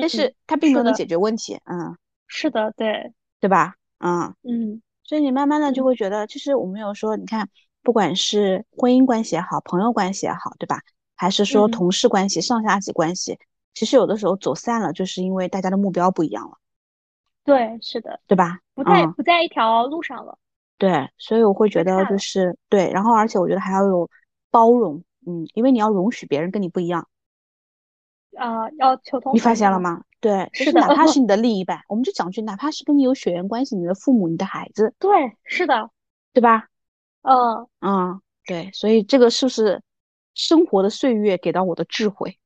[0.00, 1.96] 但是它并没有能解决问题，嗯，
[2.26, 3.74] 是的，对，对吧？
[3.98, 7.48] 嗯嗯，所以你慢慢的就会觉得，其实我们有说，你看，
[7.82, 10.80] 不管是婚姻关系也好，朋友关系也好，对吧？
[11.16, 13.38] 还是说同事关系、上下级关系，
[13.74, 16.58] 其实有的时候走散了，就是因为大家的目标不一样了。
[17.44, 18.60] 对，是的，对吧？
[18.74, 20.38] 不在不在一条路上了。
[20.76, 24.08] 对，所以我会觉得就是对，然后而且我觉得还要有
[24.50, 27.08] 包容，嗯，因为你要容许别人跟你不一样。
[28.36, 29.34] 啊，要求同。
[29.34, 30.02] 你发现了吗？
[30.20, 35.10] 对， 是的，哪怕是你的另一半，我们就讲句，哪怕是跟你有血缘关系，你的父母、你的孩子，对，
[35.44, 35.90] 是的，
[36.32, 36.68] 对吧？
[37.22, 39.82] 嗯嗯，对，所以这个是不是
[40.34, 42.38] 生活的岁月给到我的智慧？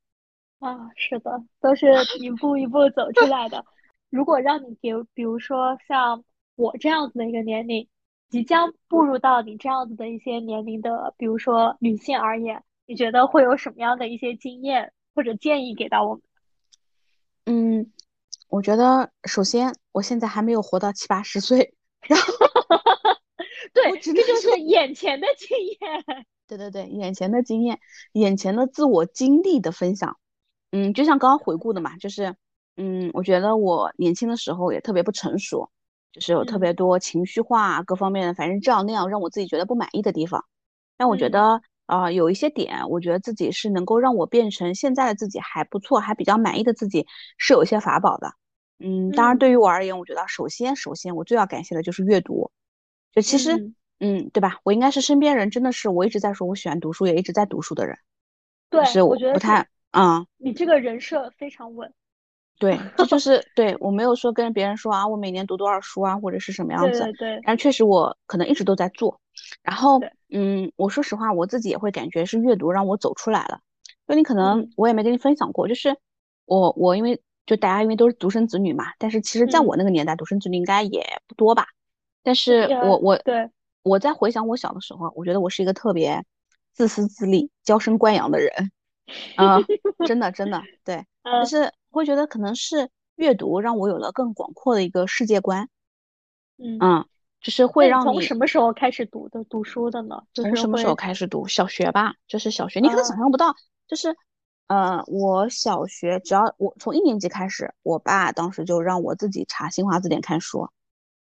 [0.58, 3.64] 啊，是的，都是一步一步走出来的。
[4.10, 6.22] 如果让你给，比如说像
[6.56, 7.88] 我这样子的一个年龄，
[8.28, 14.92] 即将步入到你这样子的一些年龄的，比如说女性而言，你觉得会有什么样的一些经验？
[15.14, 16.22] 或者建议给到我们，
[17.46, 17.92] 嗯，
[18.48, 22.32] 我觉得首先我现在还没有活到七八十岁，然后，
[23.74, 27.78] 对，这就是眼前的经验， 对对对，眼前的经验，
[28.12, 30.18] 眼前的自我经历的分享，
[30.70, 32.34] 嗯，就像刚刚回顾的嘛，就是，
[32.76, 35.70] 嗯，我觉得我年轻的时候也特别不成熟，
[36.12, 40.44] 就是有特别多情绪化各方面的，反正这样那样让我自己觉得不满意的地方，
[40.96, 41.60] 但我觉得。
[41.86, 47.06] 啊，有一些点，我觉得自己是能够让我变成现在的自己还不错，还比较满意的自己，
[47.38, 48.32] 是有一些法宝的。
[48.78, 52.50] 嗯，当然对于我而言，我觉得首先首先我最要感谢的就是阅读。
[53.12, 54.58] 就其实，嗯，对吧？
[54.64, 57.98] 我应该是身边人真的是我一直在说我喜欢读书，也一直在读书的人。
[58.70, 61.92] 对，是我觉得不太，嗯，你这个人设非常稳。
[62.58, 67.00] 对，这就是对我没有说跟别人说啊，我每年读多少书啊，或者是什么样子。
[67.00, 67.40] 对对。
[67.44, 69.20] 但确实我可能一直都在做。
[69.62, 70.00] 然后，
[70.30, 73.60] 嗯，我说实话，我自己也会感觉是阅读让我走出来了。
[74.06, 75.96] 就你可能我也没跟你分享过，就是
[76.44, 81.66] 我我因为就大家因为都是独生子女嘛，但是其实在我那个年代，独生子女应该也不多吧。
[82.22, 83.50] 但是我我对
[83.82, 86.22] 我在回想我小的时候，我觉得我是一个特别
[86.72, 88.70] 自私自利、娇生惯养的人。
[89.36, 89.58] 啊，
[90.06, 95.68] 真的真的对，就是会觉得可能是阅读让我有了更广阔的一个世界观。
[96.58, 97.06] 嗯，
[97.40, 100.22] 就是会让你从什么时候开始读的读书的呢？
[100.34, 101.46] 从什么时候开始读？
[101.48, 103.54] 小学吧，就是小学，你可能想象不到，
[103.86, 104.16] 就是
[104.68, 110.68] 呃，我小学只要我从一年级开始，我爸当时就让我自己查新华字典看书，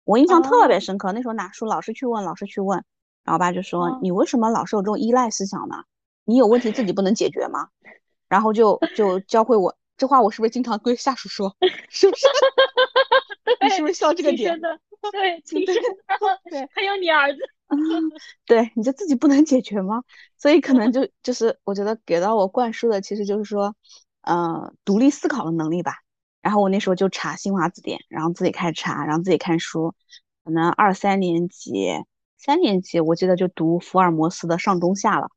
[0.03, 1.11] 我印象特别深刻。
[1.11, 2.83] 那时候拿书老师去问，老师去问，
[3.23, 5.83] 然后我爸就说：“你为什么老是有这种依赖思想呢？
[6.23, 7.69] 你有问题自己不能解决吗？”
[8.29, 11.55] 然后就就教会我，这话我是不是经常对下属说？
[11.89, 12.25] 是不是？
[13.61, 14.59] 你是不是笑这个点？
[15.11, 17.39] 对， 亲生的，对，还有你儿子，
[18.47, 20.01] 对，你就自己不能解决吗？
[20.39, 23.75] 所以可能就就是我觉得给到我灌输的，其实就是说，
[24.21, 25.93] 呃，独立思考的能力吧。
[26.41, 29.93] 然后我那时候就查新华字典，然后自己开始查，然后自己看书。
[30.43, 31.91] 可能二三年级、
[32.39, 35.29] 三年级，我记得就读福尔摩斯的上中下了。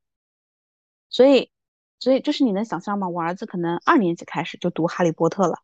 [1.11, 1.51] 所以，
[2.05, 3.09] 所以就是你能想象吗？
[3.09, 5.59] 我儿子可能二年级开始就读哈利波特了，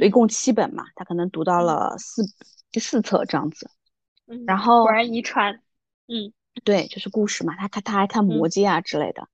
[0.00, 2.22] 一共七本嘛，他可能读到了四。
[2.72, 3.70] 第四册这样子，
[4.46, 5.60] 然后果然遗传，
[6.08, 6.32] 嗯，
[6.64, 9.28] 对，就是故事嘛，他看他还看魔戒啊之类的，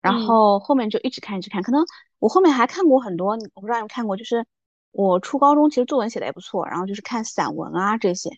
[0.00, 1.84] 然后后面就一直看一直看，可能
[2.20, 4.46] 我后面还看过很多，我不知道你看过，就是
[4.92, 8.30] 我初高中其实作文写的也不错，然后就是看散文啊这些，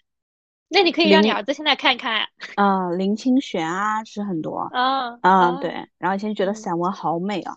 [0.69, 7.57] 那你可以让你儿子现在看看呀， 啊，林清玄啊是很多，啊啊对，然后以前觉得散文好美啊，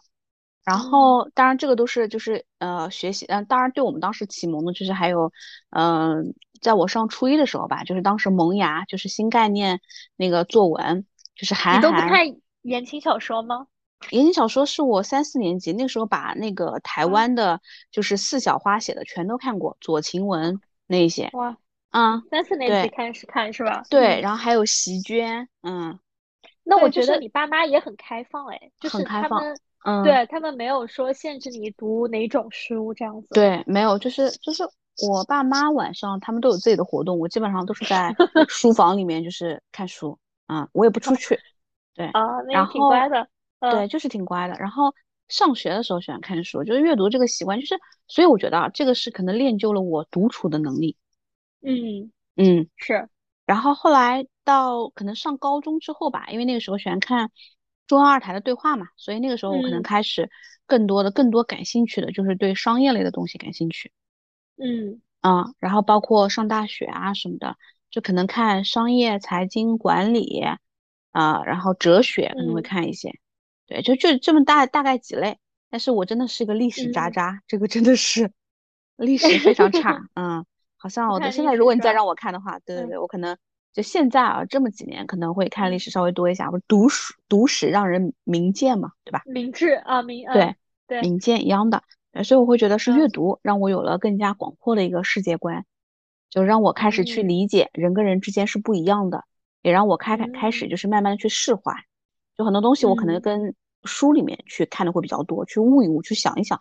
[0.64, 5.32] 然后当然这个都是就是呃学习，嗯，当然对我们当时启蒙的就是还有
[5.72, 6.34] 嗯。
[6.62, 9.80] 在我上初一的时候吧，就是当时萌芽，就是新概念
[10.18, 11.78] 那个作文，就是韩寒。
[11.80, 13.68] 你都不看言情小说吗？
[14.10, 21.30] 言情小说是我三四年级那时候把那个台湾的，就是四小花写的全都看过，左晴雯那一些。
[21.32, 21.58] 哇，
[21.92, 23.84] 嗯，三四年级开始看是吧？
[23.90, 26.00] 对，然后还有席娟，嗯。
[26.64, 29.42] 那我觉得你爸妈也很开放哎，很开放，
[29.86, 33.28] 嗯，对他们没有说限制你读哪种书这样子。
[33.32, 34.64] 对，没有，就是就是。
[35.08, 38.14] 我爸妈晚上他们都有自己的活动，我基本上都是在
[38.50, 41.40] 书房里面就是看书啊，我也不出去。
[41.96, 43.26] 对啊，那挺乖的。
[43.62, 44.56] 对，就是挺乖的。
[44.56, 44.94] 然后
[45.30, 47.80] 上学的时候喜欢看书，就是阅读这个习惯，就是
[48.10, 50.98] 所以我觉得啊，这个是可能练就了我独处的能力。
[51.62, 53.10] 嗯嗯，是。
[53.46, 57.32] 然后后来到可能上高中之后吧，因为那个时候喜欢看
[57.88, 60.30] 中央二台的对话嘛，所以那个时候我可能开始
[60.66, 63.92] 更多的、更多感兴趣的就是对商业类的东西感兴趣。
[64.58, 67.58] 嗯啊，然后包括上大学啊什么的，
[67.90, 70.42] 就可能看商业、财经、管理
[71.12, 73.20] 啊，然后哲学可能会看一些，
[73.68, 75.40] 对，就就这么大大概几类。
[75.72, 78.32] 但是我真的是个历史渣渣，这个真的是
[78.96, 80.46] 历史非常差，嗯，
[80.80, 83.38] 好像我现在如果你再让我看的话，对对对，我可能
[83.74, 89.22] 就现在啊这么几年可能会看历史稍微多一下，不读史读史让人明鉴嘛，对吧？
[89.26, 90.56] 明智啊，明对
[90.88, 91.84] 对明鉴一样的。
[92.24, 95.66] 所以我会觉得是阅读让我有了更加广阔的一个世界观，
[96.30, 99.26] 就让我开始去理解人跟人之间是不一样的，
[99.62, 101.74] 也让我开开开始就是慢慢的去释怀，
[102.38, 103.54] 就很多东西我可能跟
[103.84, 106.60] 书里面去看的会比较多，去悟一悟，去想一想。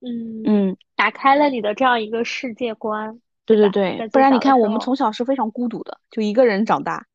[0.00, 3.20] 嗯嗯，打开了你的这样一个世界观。
[3.44, 7.06] 对对对，不然你看我们从小是非常孤独的，就一个人长大，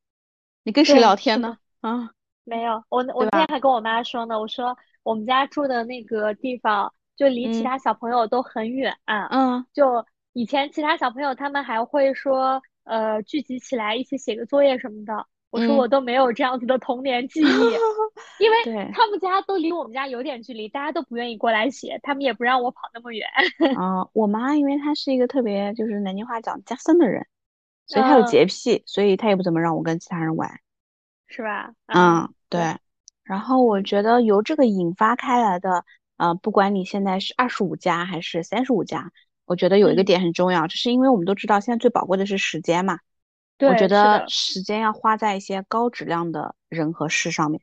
[0.64, 1.58] 你跟谁聊天呢？
[1.82, 2.12] 啊，
[2.44, 6.94] 没有，我我那天还跟我妈说呢，我说我们家住的那个地方。
[7.18, 15.26] 就离其他小朋友都很远，啊嗯，就以前其他小朋友他们还会说，呃，聚集起来一起写个作业什么的。
[15.50, 17.46] 我说我都没有这样子的童年记忆，
[18.44, 23.28] 因为他们家都离我们家有点距离，大家都不愿意过来写，他们也不让我跑那么远。
[23.78, 27.26] 啊， 我妈因为她是一个特别就是南京话讲加森的人，
[27.88, 30.60] 所以她有洁癖，所以她也不怎么让我跟其他人玩，
[31.28, 31.74] 是吧？
[31.88, 32.78] 嗯，对。
[33.24, 35.86] 然后我觉得由这个引发开来的。
[36.18, 39.12] 呃，不管你现在是二十五加还是三十五加，
[39.44, 43.00] 我觉得有一个点很重要，就是因为我们都知道现在最宝贵的是时间嘛。
[43.58, 47.62] 对，我觉得时间要花在一些高质量的人和事上面。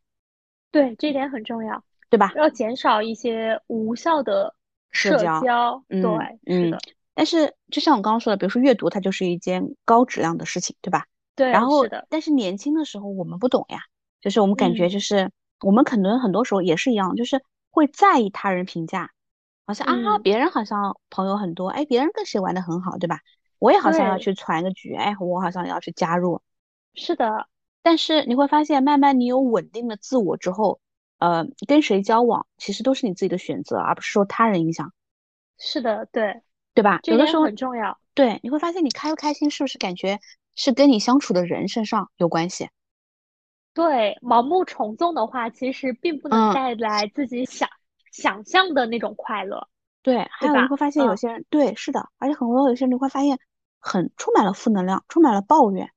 [0.70, 2.32] 对，这点很重要，对吧？
[2.36, 4.54] 要减少一些无效的
[4.90, 5.82] 社交。
[5.88, 6.00] 对，
[6.46, 6.78] 是的。
[7.14, 11.06] 但是就像我刚刚说的，比如说阅读，它就是一件高质量的事情，对吧？
[11.36, 11.50] 对。
[11.50, 12.06] 然后，是的。
[12.08, 13.80] 但是年轻的时候我们不懂呀，
[14.20, 15.30] 就是我们感觉就是
[15.60, 17.42] 我们可能很多时候也是一样，就是。
[17.74, 19.12] 会在意他人评价，
[19.66, 23.20] 好像啊，别人好像朋友很多，哎，别人跟谁玩的很好，对吧？
[23.62, 26.42] 我也好像要去传个局，哎，我好像要去加入。
[26.94, 27.46] 是的，
[27.80, 30.80] 但是你会发现，慢慢你有稳定的自我之后，
[31.18, 34.92] 呃，跟谁交往其实都是你自己的选择，而不是受他人影响。
[35.58, 36.42] 是的，对，
[36.74, 36.98] 对吧？
[37.04, 37.96] 有的时候很重要。
[38.14, 40.18] 对，你会发现你开不开心，是不是感觉
[40.56, 42.68] 是跟你相处的人身上有关系？
[43.74, 47.68] 对，盲目从众的话，其实并不能带来自己想
[48.10, 49.68] 想象的那种快乐。
[50.02, 53.38] 对，还有你会发现有些人，对，是的，而且很多有些人你会发现
[53.82, 55.90] 很充满了负能量，充满了抱怨。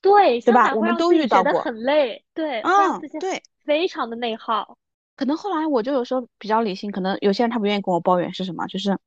[0.00, 0.74] 对，对吧？
[0.74, 2.24] 我们都遇到过，很累。
[2.34, 4.76] 对，嗯，对，非常的内耗。
[5.16, 8.98] 可能后来我就有时候比较理性，可能有些人他不愿意跟我抱怨是什么，就是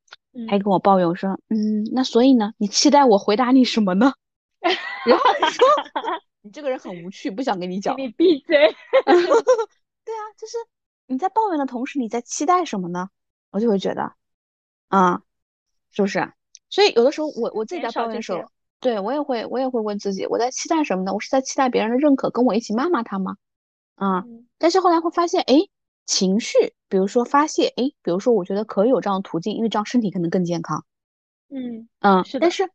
[0.49, 4.13] 还跟我抱怨，我说，嗯，那所以呢，你期待我回答你什么呢？
[4.61, 5.67] 然后你说
[6.41, 7.97] 你这个人很无趣，不想跟你讲。
[7.97, 8.57] 你闭嘴。
[9.05, 10.57] 对啊，就是
[11.07, 13.09] 你在抱怨的同时，你在期待什么呢？
[13.51, 14.13] 我就会觉得。
[14.89, 15.21] 啊，
[15.91, 16.33] 是不是？
[16.71, 18.43] 所以有的时候我我自己在抱怨的时候，
[18.79, 21.13] 对我也会我也会问自己，我在期待什么呢？
[21.13, 23.35] 我是在期待别人的认可，跟我一起骂骂他吗？
[23.95, 24.23] 啊，
[24.57, 25.53] 但是后来会发现，哎，
[26.07, 30.83] 情绪，比如说发泄，哎，比如说我觉得可以有这样的途径，因为这样身体可能更健康。
[31.49, 32.71] 嗯嗯，是但是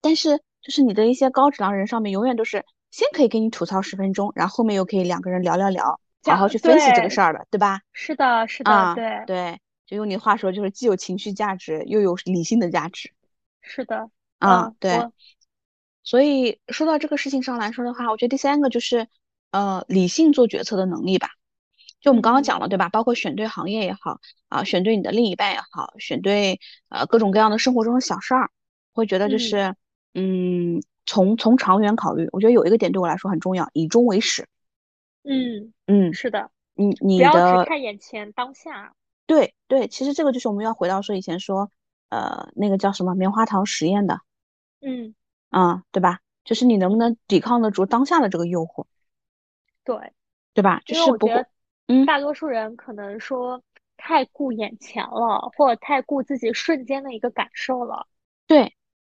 [0.00, 7.80] 但是就是你的一些高质量人上面，永远都是先可以给你吐槽十分钟，然后后面又可以两个人聊聊聊，好好去分析这个事儿的，对吧？
[7.92, 9.60] 是的，是的，对对。
[9.88, 13.10] 就用你话说，就是既有情绪价值，又有理性的价值。
[13.62, 15.10] 是的，啊，对。
[16.04, 19.08] 所以说到这个事情上来说的话，我觉得第三个就是，
[19.50, 21.30] 呃，理性做决策的能力吧。
[22.02, 22.90] 就我们刚刚讲了，对吧？
[22.90, 26.60] 包括选对行业也好，啊，选对你的另一半也好，选对
[26.90, 28.50] 呃各种各样的生活中的小事儿，
[28.92, 29.74] 会觉得就是，
[30.12, 34.46] 嗯，从从长远考虑，我觉得有一个点对我来说很重要，以终为始。
[35.24, 38.94] 嗯嗯，是的，你你的不要只看眼前当下。
[39.28, 41.70] 对对，其实这个就是我们要回到说以前说，
[42.08, 44.22] 呃，那个叫什么棉花糖实验的，
[44.80, 45.14] 嗯，
[45.50, 46.20] 啊，对吧？
[46.44, 48.86] 就是你能不能抵抗得住当下的这个诱惑？
[49.84, 50.14] 对，
[50.54, 50.80] 对吧？
[50.86, 51.46] 就是我觉得，
[51.88, 53.62] 嗯，大多数人可能说
[53.98, 58.06] 太顾眼前了，或者太顾自己瞬间的一个感受了。
[58.46, 58.74] 对，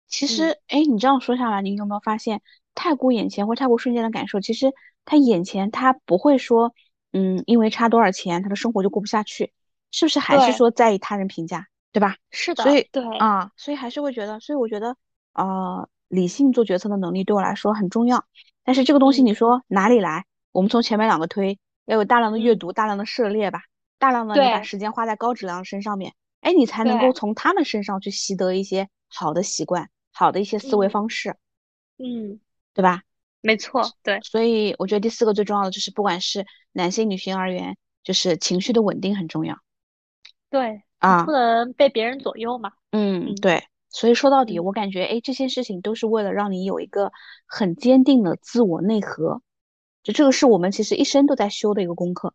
[0.07, 2.41] 其实，哎，你这样说下来，你有没有发现，
[2.75, 4.73] 太顾眼前或太顾瞬间的感受，其实
[5.05, 6.75] 他眼前他不会说，
[7.13, 9.53] 嗯，因为差多少钱，他的生活就过不下去。
[9.91, 12.17] 是不是还是说在意他人评价，对吧？
[12.31, 14.97] 是的，所以对啊，所以还是会觉得，所以我觉得，
[15.33, 18.25] 呃，理性做决策的能力对我来说很重要。
[18.65, 20.25] 但是这个东西你说哪里来？
[20.53, 23.63] 我们从前面两个推，要有大量的阅读，大量的涉猎吧，
[23.99, 31.37] 大量的你把时间花在高质量身上面，哎，你才能够从他们身上去习得一些好的习惯，好的一些思维方式，
[31.99, 32.41] 嗯，
[32.75, 33.03] 对吧？
[33.41, 34.21] 没错，对。
[34.23, 39.57] 所以我觉得第四个最重要的就是，不管是男性女性而言，就是情绪的稳定很重要。
[40.51, 42.73] 对啊，不能被别人左右嘛。
[42.93, 43.65] 嗯，对。
[43.91, 47.11] 所以说到底，我感觉，哎，这些事情都是为了让你有一个
[47.47, 49.41] 很坚定的自我内核。
[50.03, 52.35] 就这个是我们其实一生都在修的一个功课。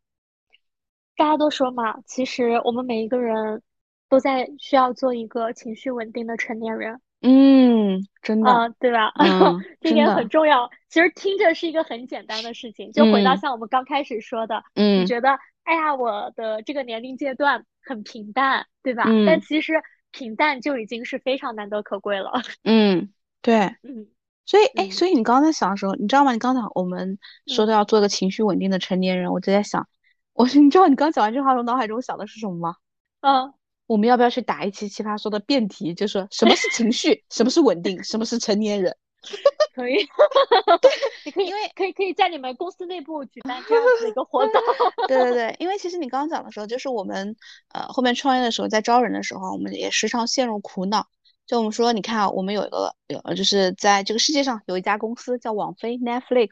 [1.15, 3.61] 大家都说嘛，其实我们每一个人
[4.09, 6.99] 都在需要做一个情绪稳定的成年人。
[7.21, 9.13] 嗯，真的，对吧？
[9.19, 10.69] 嗯， 这点很重要。
[10.89, 17.65] 其实听着是一个很简单的事情，就回到像我们刚开始说的，嗯，你觉得，哎呀，我的这个年龄阶段。
[17.85, 19.03] 很平淡，对吧？
[19.07, 19.25] 嗯。
[19.25, 19.73] 但其实
[20.09, 22.31] 平淡就已经是非常难得可贵了。
[22.63, 23.11] 嗯，
[23.41, 23.75] 对。
[23.83, 24.07] 嗯。
[24.45, 26.31] 所以，哎，所以你刚才想的时候，你知道吗？
[26.31, 29.85] 你刚才我们说的要做个情绪稳定的成年人，我就在想，
[30.31, 32.75] 我你知道你刚讲完这话，我脑海中想的是什么吗？
[33.19, 33.53] 嗯。
[33.85, 35.93] 我们要不要去打一期奇葩说的辩题？
[35.93, 38.95] 就说什么是情绪，什么是稳定，什么是成年人？
[39.73, 39.95] 可以，
[40.81, 40.91] 对
[41.25, 44.61] 你可以，因为可以可以在你们公司内部举办这样子的一个活动。
[45.07, 47.35] 对对对，因为其实你刚刚讲的时候，就是我们
[47.69, 51.07] 呃后面创业的时候，在招人的时候，我们也时常陷入苦恼。
[51.45, 56.49] 就我们说，你看啊，我们有一个有，就是在这个世界上有一家公司叫网飞 Netflix，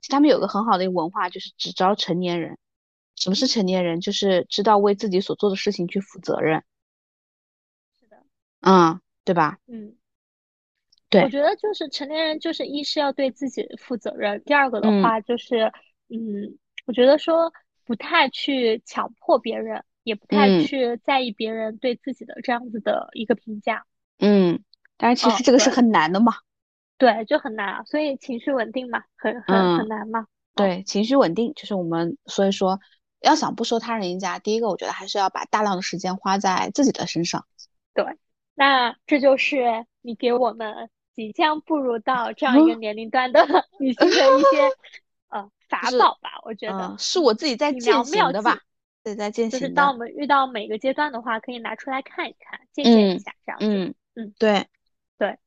[0.00, 2.56] 其实他们有个很好的一个文化，就是只招成年人。
[3.16, 4.00] 什么是成年人？
[4.00, 6.62] 就是知道为自己所做的事情去负责任。
[7.98, 8.16] 是的。
[8.60, 9.58] 嗯，对吧？
[9.66, 9.96] 嗯。
[11.16, 15.72] 对，我觉得就是成年人，就是一是要对自己负责任，第二个的话就是，
[16.08, 17.52] 嗯，我觉得说
[17.84, 23.84] 不太去强迫别人，也不太去在意别人对自己的这样子的一个评价。
[24.18, 24.62] 嗯，
[24.96, 26.34] 但是其实这个是很难的嘛。
[26.98, 30.26] 对，就很难，所以情绪稳定嘛，很很很难嘛。
[30.54, 32.80] 对，情绪稳定就是我们，所以说
[33.20, 37.46] 要想不受他人影响，第一个我觉得还是要把大量的时间花在自己的身上。
[37.94, 38.04] 对，
[38.54, 40.90] 那这就是你给我们。
[41.16, 43.40] 即将步入到这样一个年龄段的
[43.80, 44.70] 女性的一些
[45.30, 48.60] 呃法宝吧，我觉得是我自己在践行的吧，
[49.02, 49.58] 对，在践行。
[49.58, 53.66] 就是当我们遇到每个阶段的话，可以拿出来看一看，借鉴一下，这样子。
[53.66, 54.66] 嗯嗯，对
[55.16, 55.38] 对。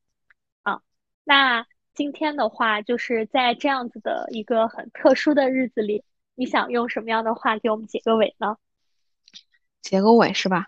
[0.62, 0.82] 啊，
[1.22, 1.64] 那
[1.94, 6.02] 今天的话，就是在这样子的一个很特殊的日子里，
[6.34, 8.56] 你想用什么样的话给我们结个尾呢？
[9.80, 10.66] 结个尾是吧？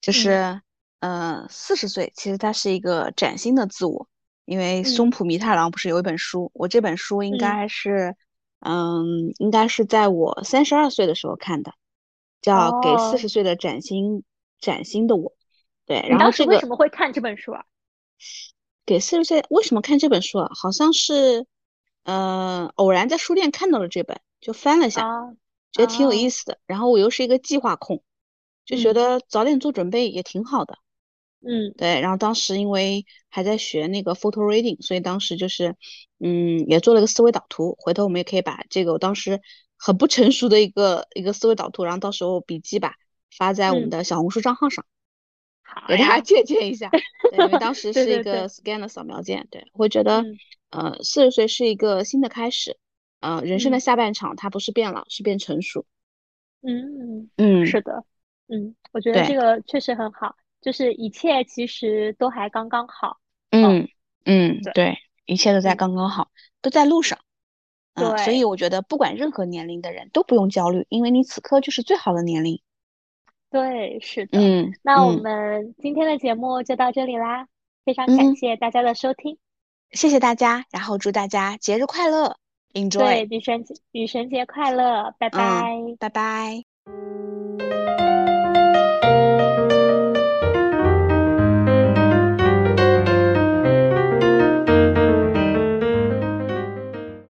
[0.00, 0.60] 就是，
[0.98, 4.08] 呃，四十岁其实它是一个崭新的自我。
[4.50, 8.16] 因为松浦弥太郎不是有一本书，我这本书应该是
[8.58, 11.72] 嗯，应该是在我三十二岁的时候看的，
[12.42, 14.24] 叫《给四十岁的崭新
[14.58, 15.30] 崭新的我》。
[15.86, 17.64] 对，然后这个为什么会看这本书啊？
[18.84, 20.50] 给四十岁为什么看这本书啊？
[20.52, 21.46] 好像是，
[22.02, 25.02] 呃，偶然在书店看到了这本，就翻了下，
[25.70, 26.58] 觉得挺有意思的。
[26.66, 28.02] 然后我又是一个计划控，
[28.64, 30.76] 就觉得早点做准备也挺好的。
[31.42, 35.74] 嗯，对，然后当时因为还在学那个 photo reading，所以当时就是，
[36.18, 37.74] 嗯，也做了个思维导图。
[37.78, 39.40] 回头我们也可以把这个我当时
[39.78, 42.94] 很不成熟的一个一个思维导图，然后到时候笔记吧
[43.36, 44.84] 发在我们的小红书账号上，
[45.88, 46.90] 给大家借鉴一下。
[47.30, 50.22] 对因为当 时是一个 scan 的扫描件，对，会觉得，
[50.68, 52.76] 呃，四十岁是一个新的开始，
[53.20, 55.86] 呃，人生的下半场，它不是变老，是变成熟。
[56.62, 58.04] 嗯嗯，是的，
[58.48, 60.36] 嗯，我觉得这个确实很好。
[60.60, 63.18] 就是一切其实都还刚刚好，
[63.50, 63.88] 嗯
[64.24, 66.28] 嗯，对，一切都在刚刚好，
[66.60, 67.18] 都在路上，
[67.94, 72.60] 对，所以我觉得不管任何年龄的人都不用焦虑，因为你此刻就是最好的年龄。
[73.50, 77.48] 对，是的，嗯，那我们今天的节目就到这里啦，
[77.84, 79.38] 非常感谢大家的收听，
[79.90, 82.36] 谢谢大家，然后祝大家节日快乐
[82.74, 86.62] ，enjoy，对，女神节女神节快乐，拜拜，拜拜。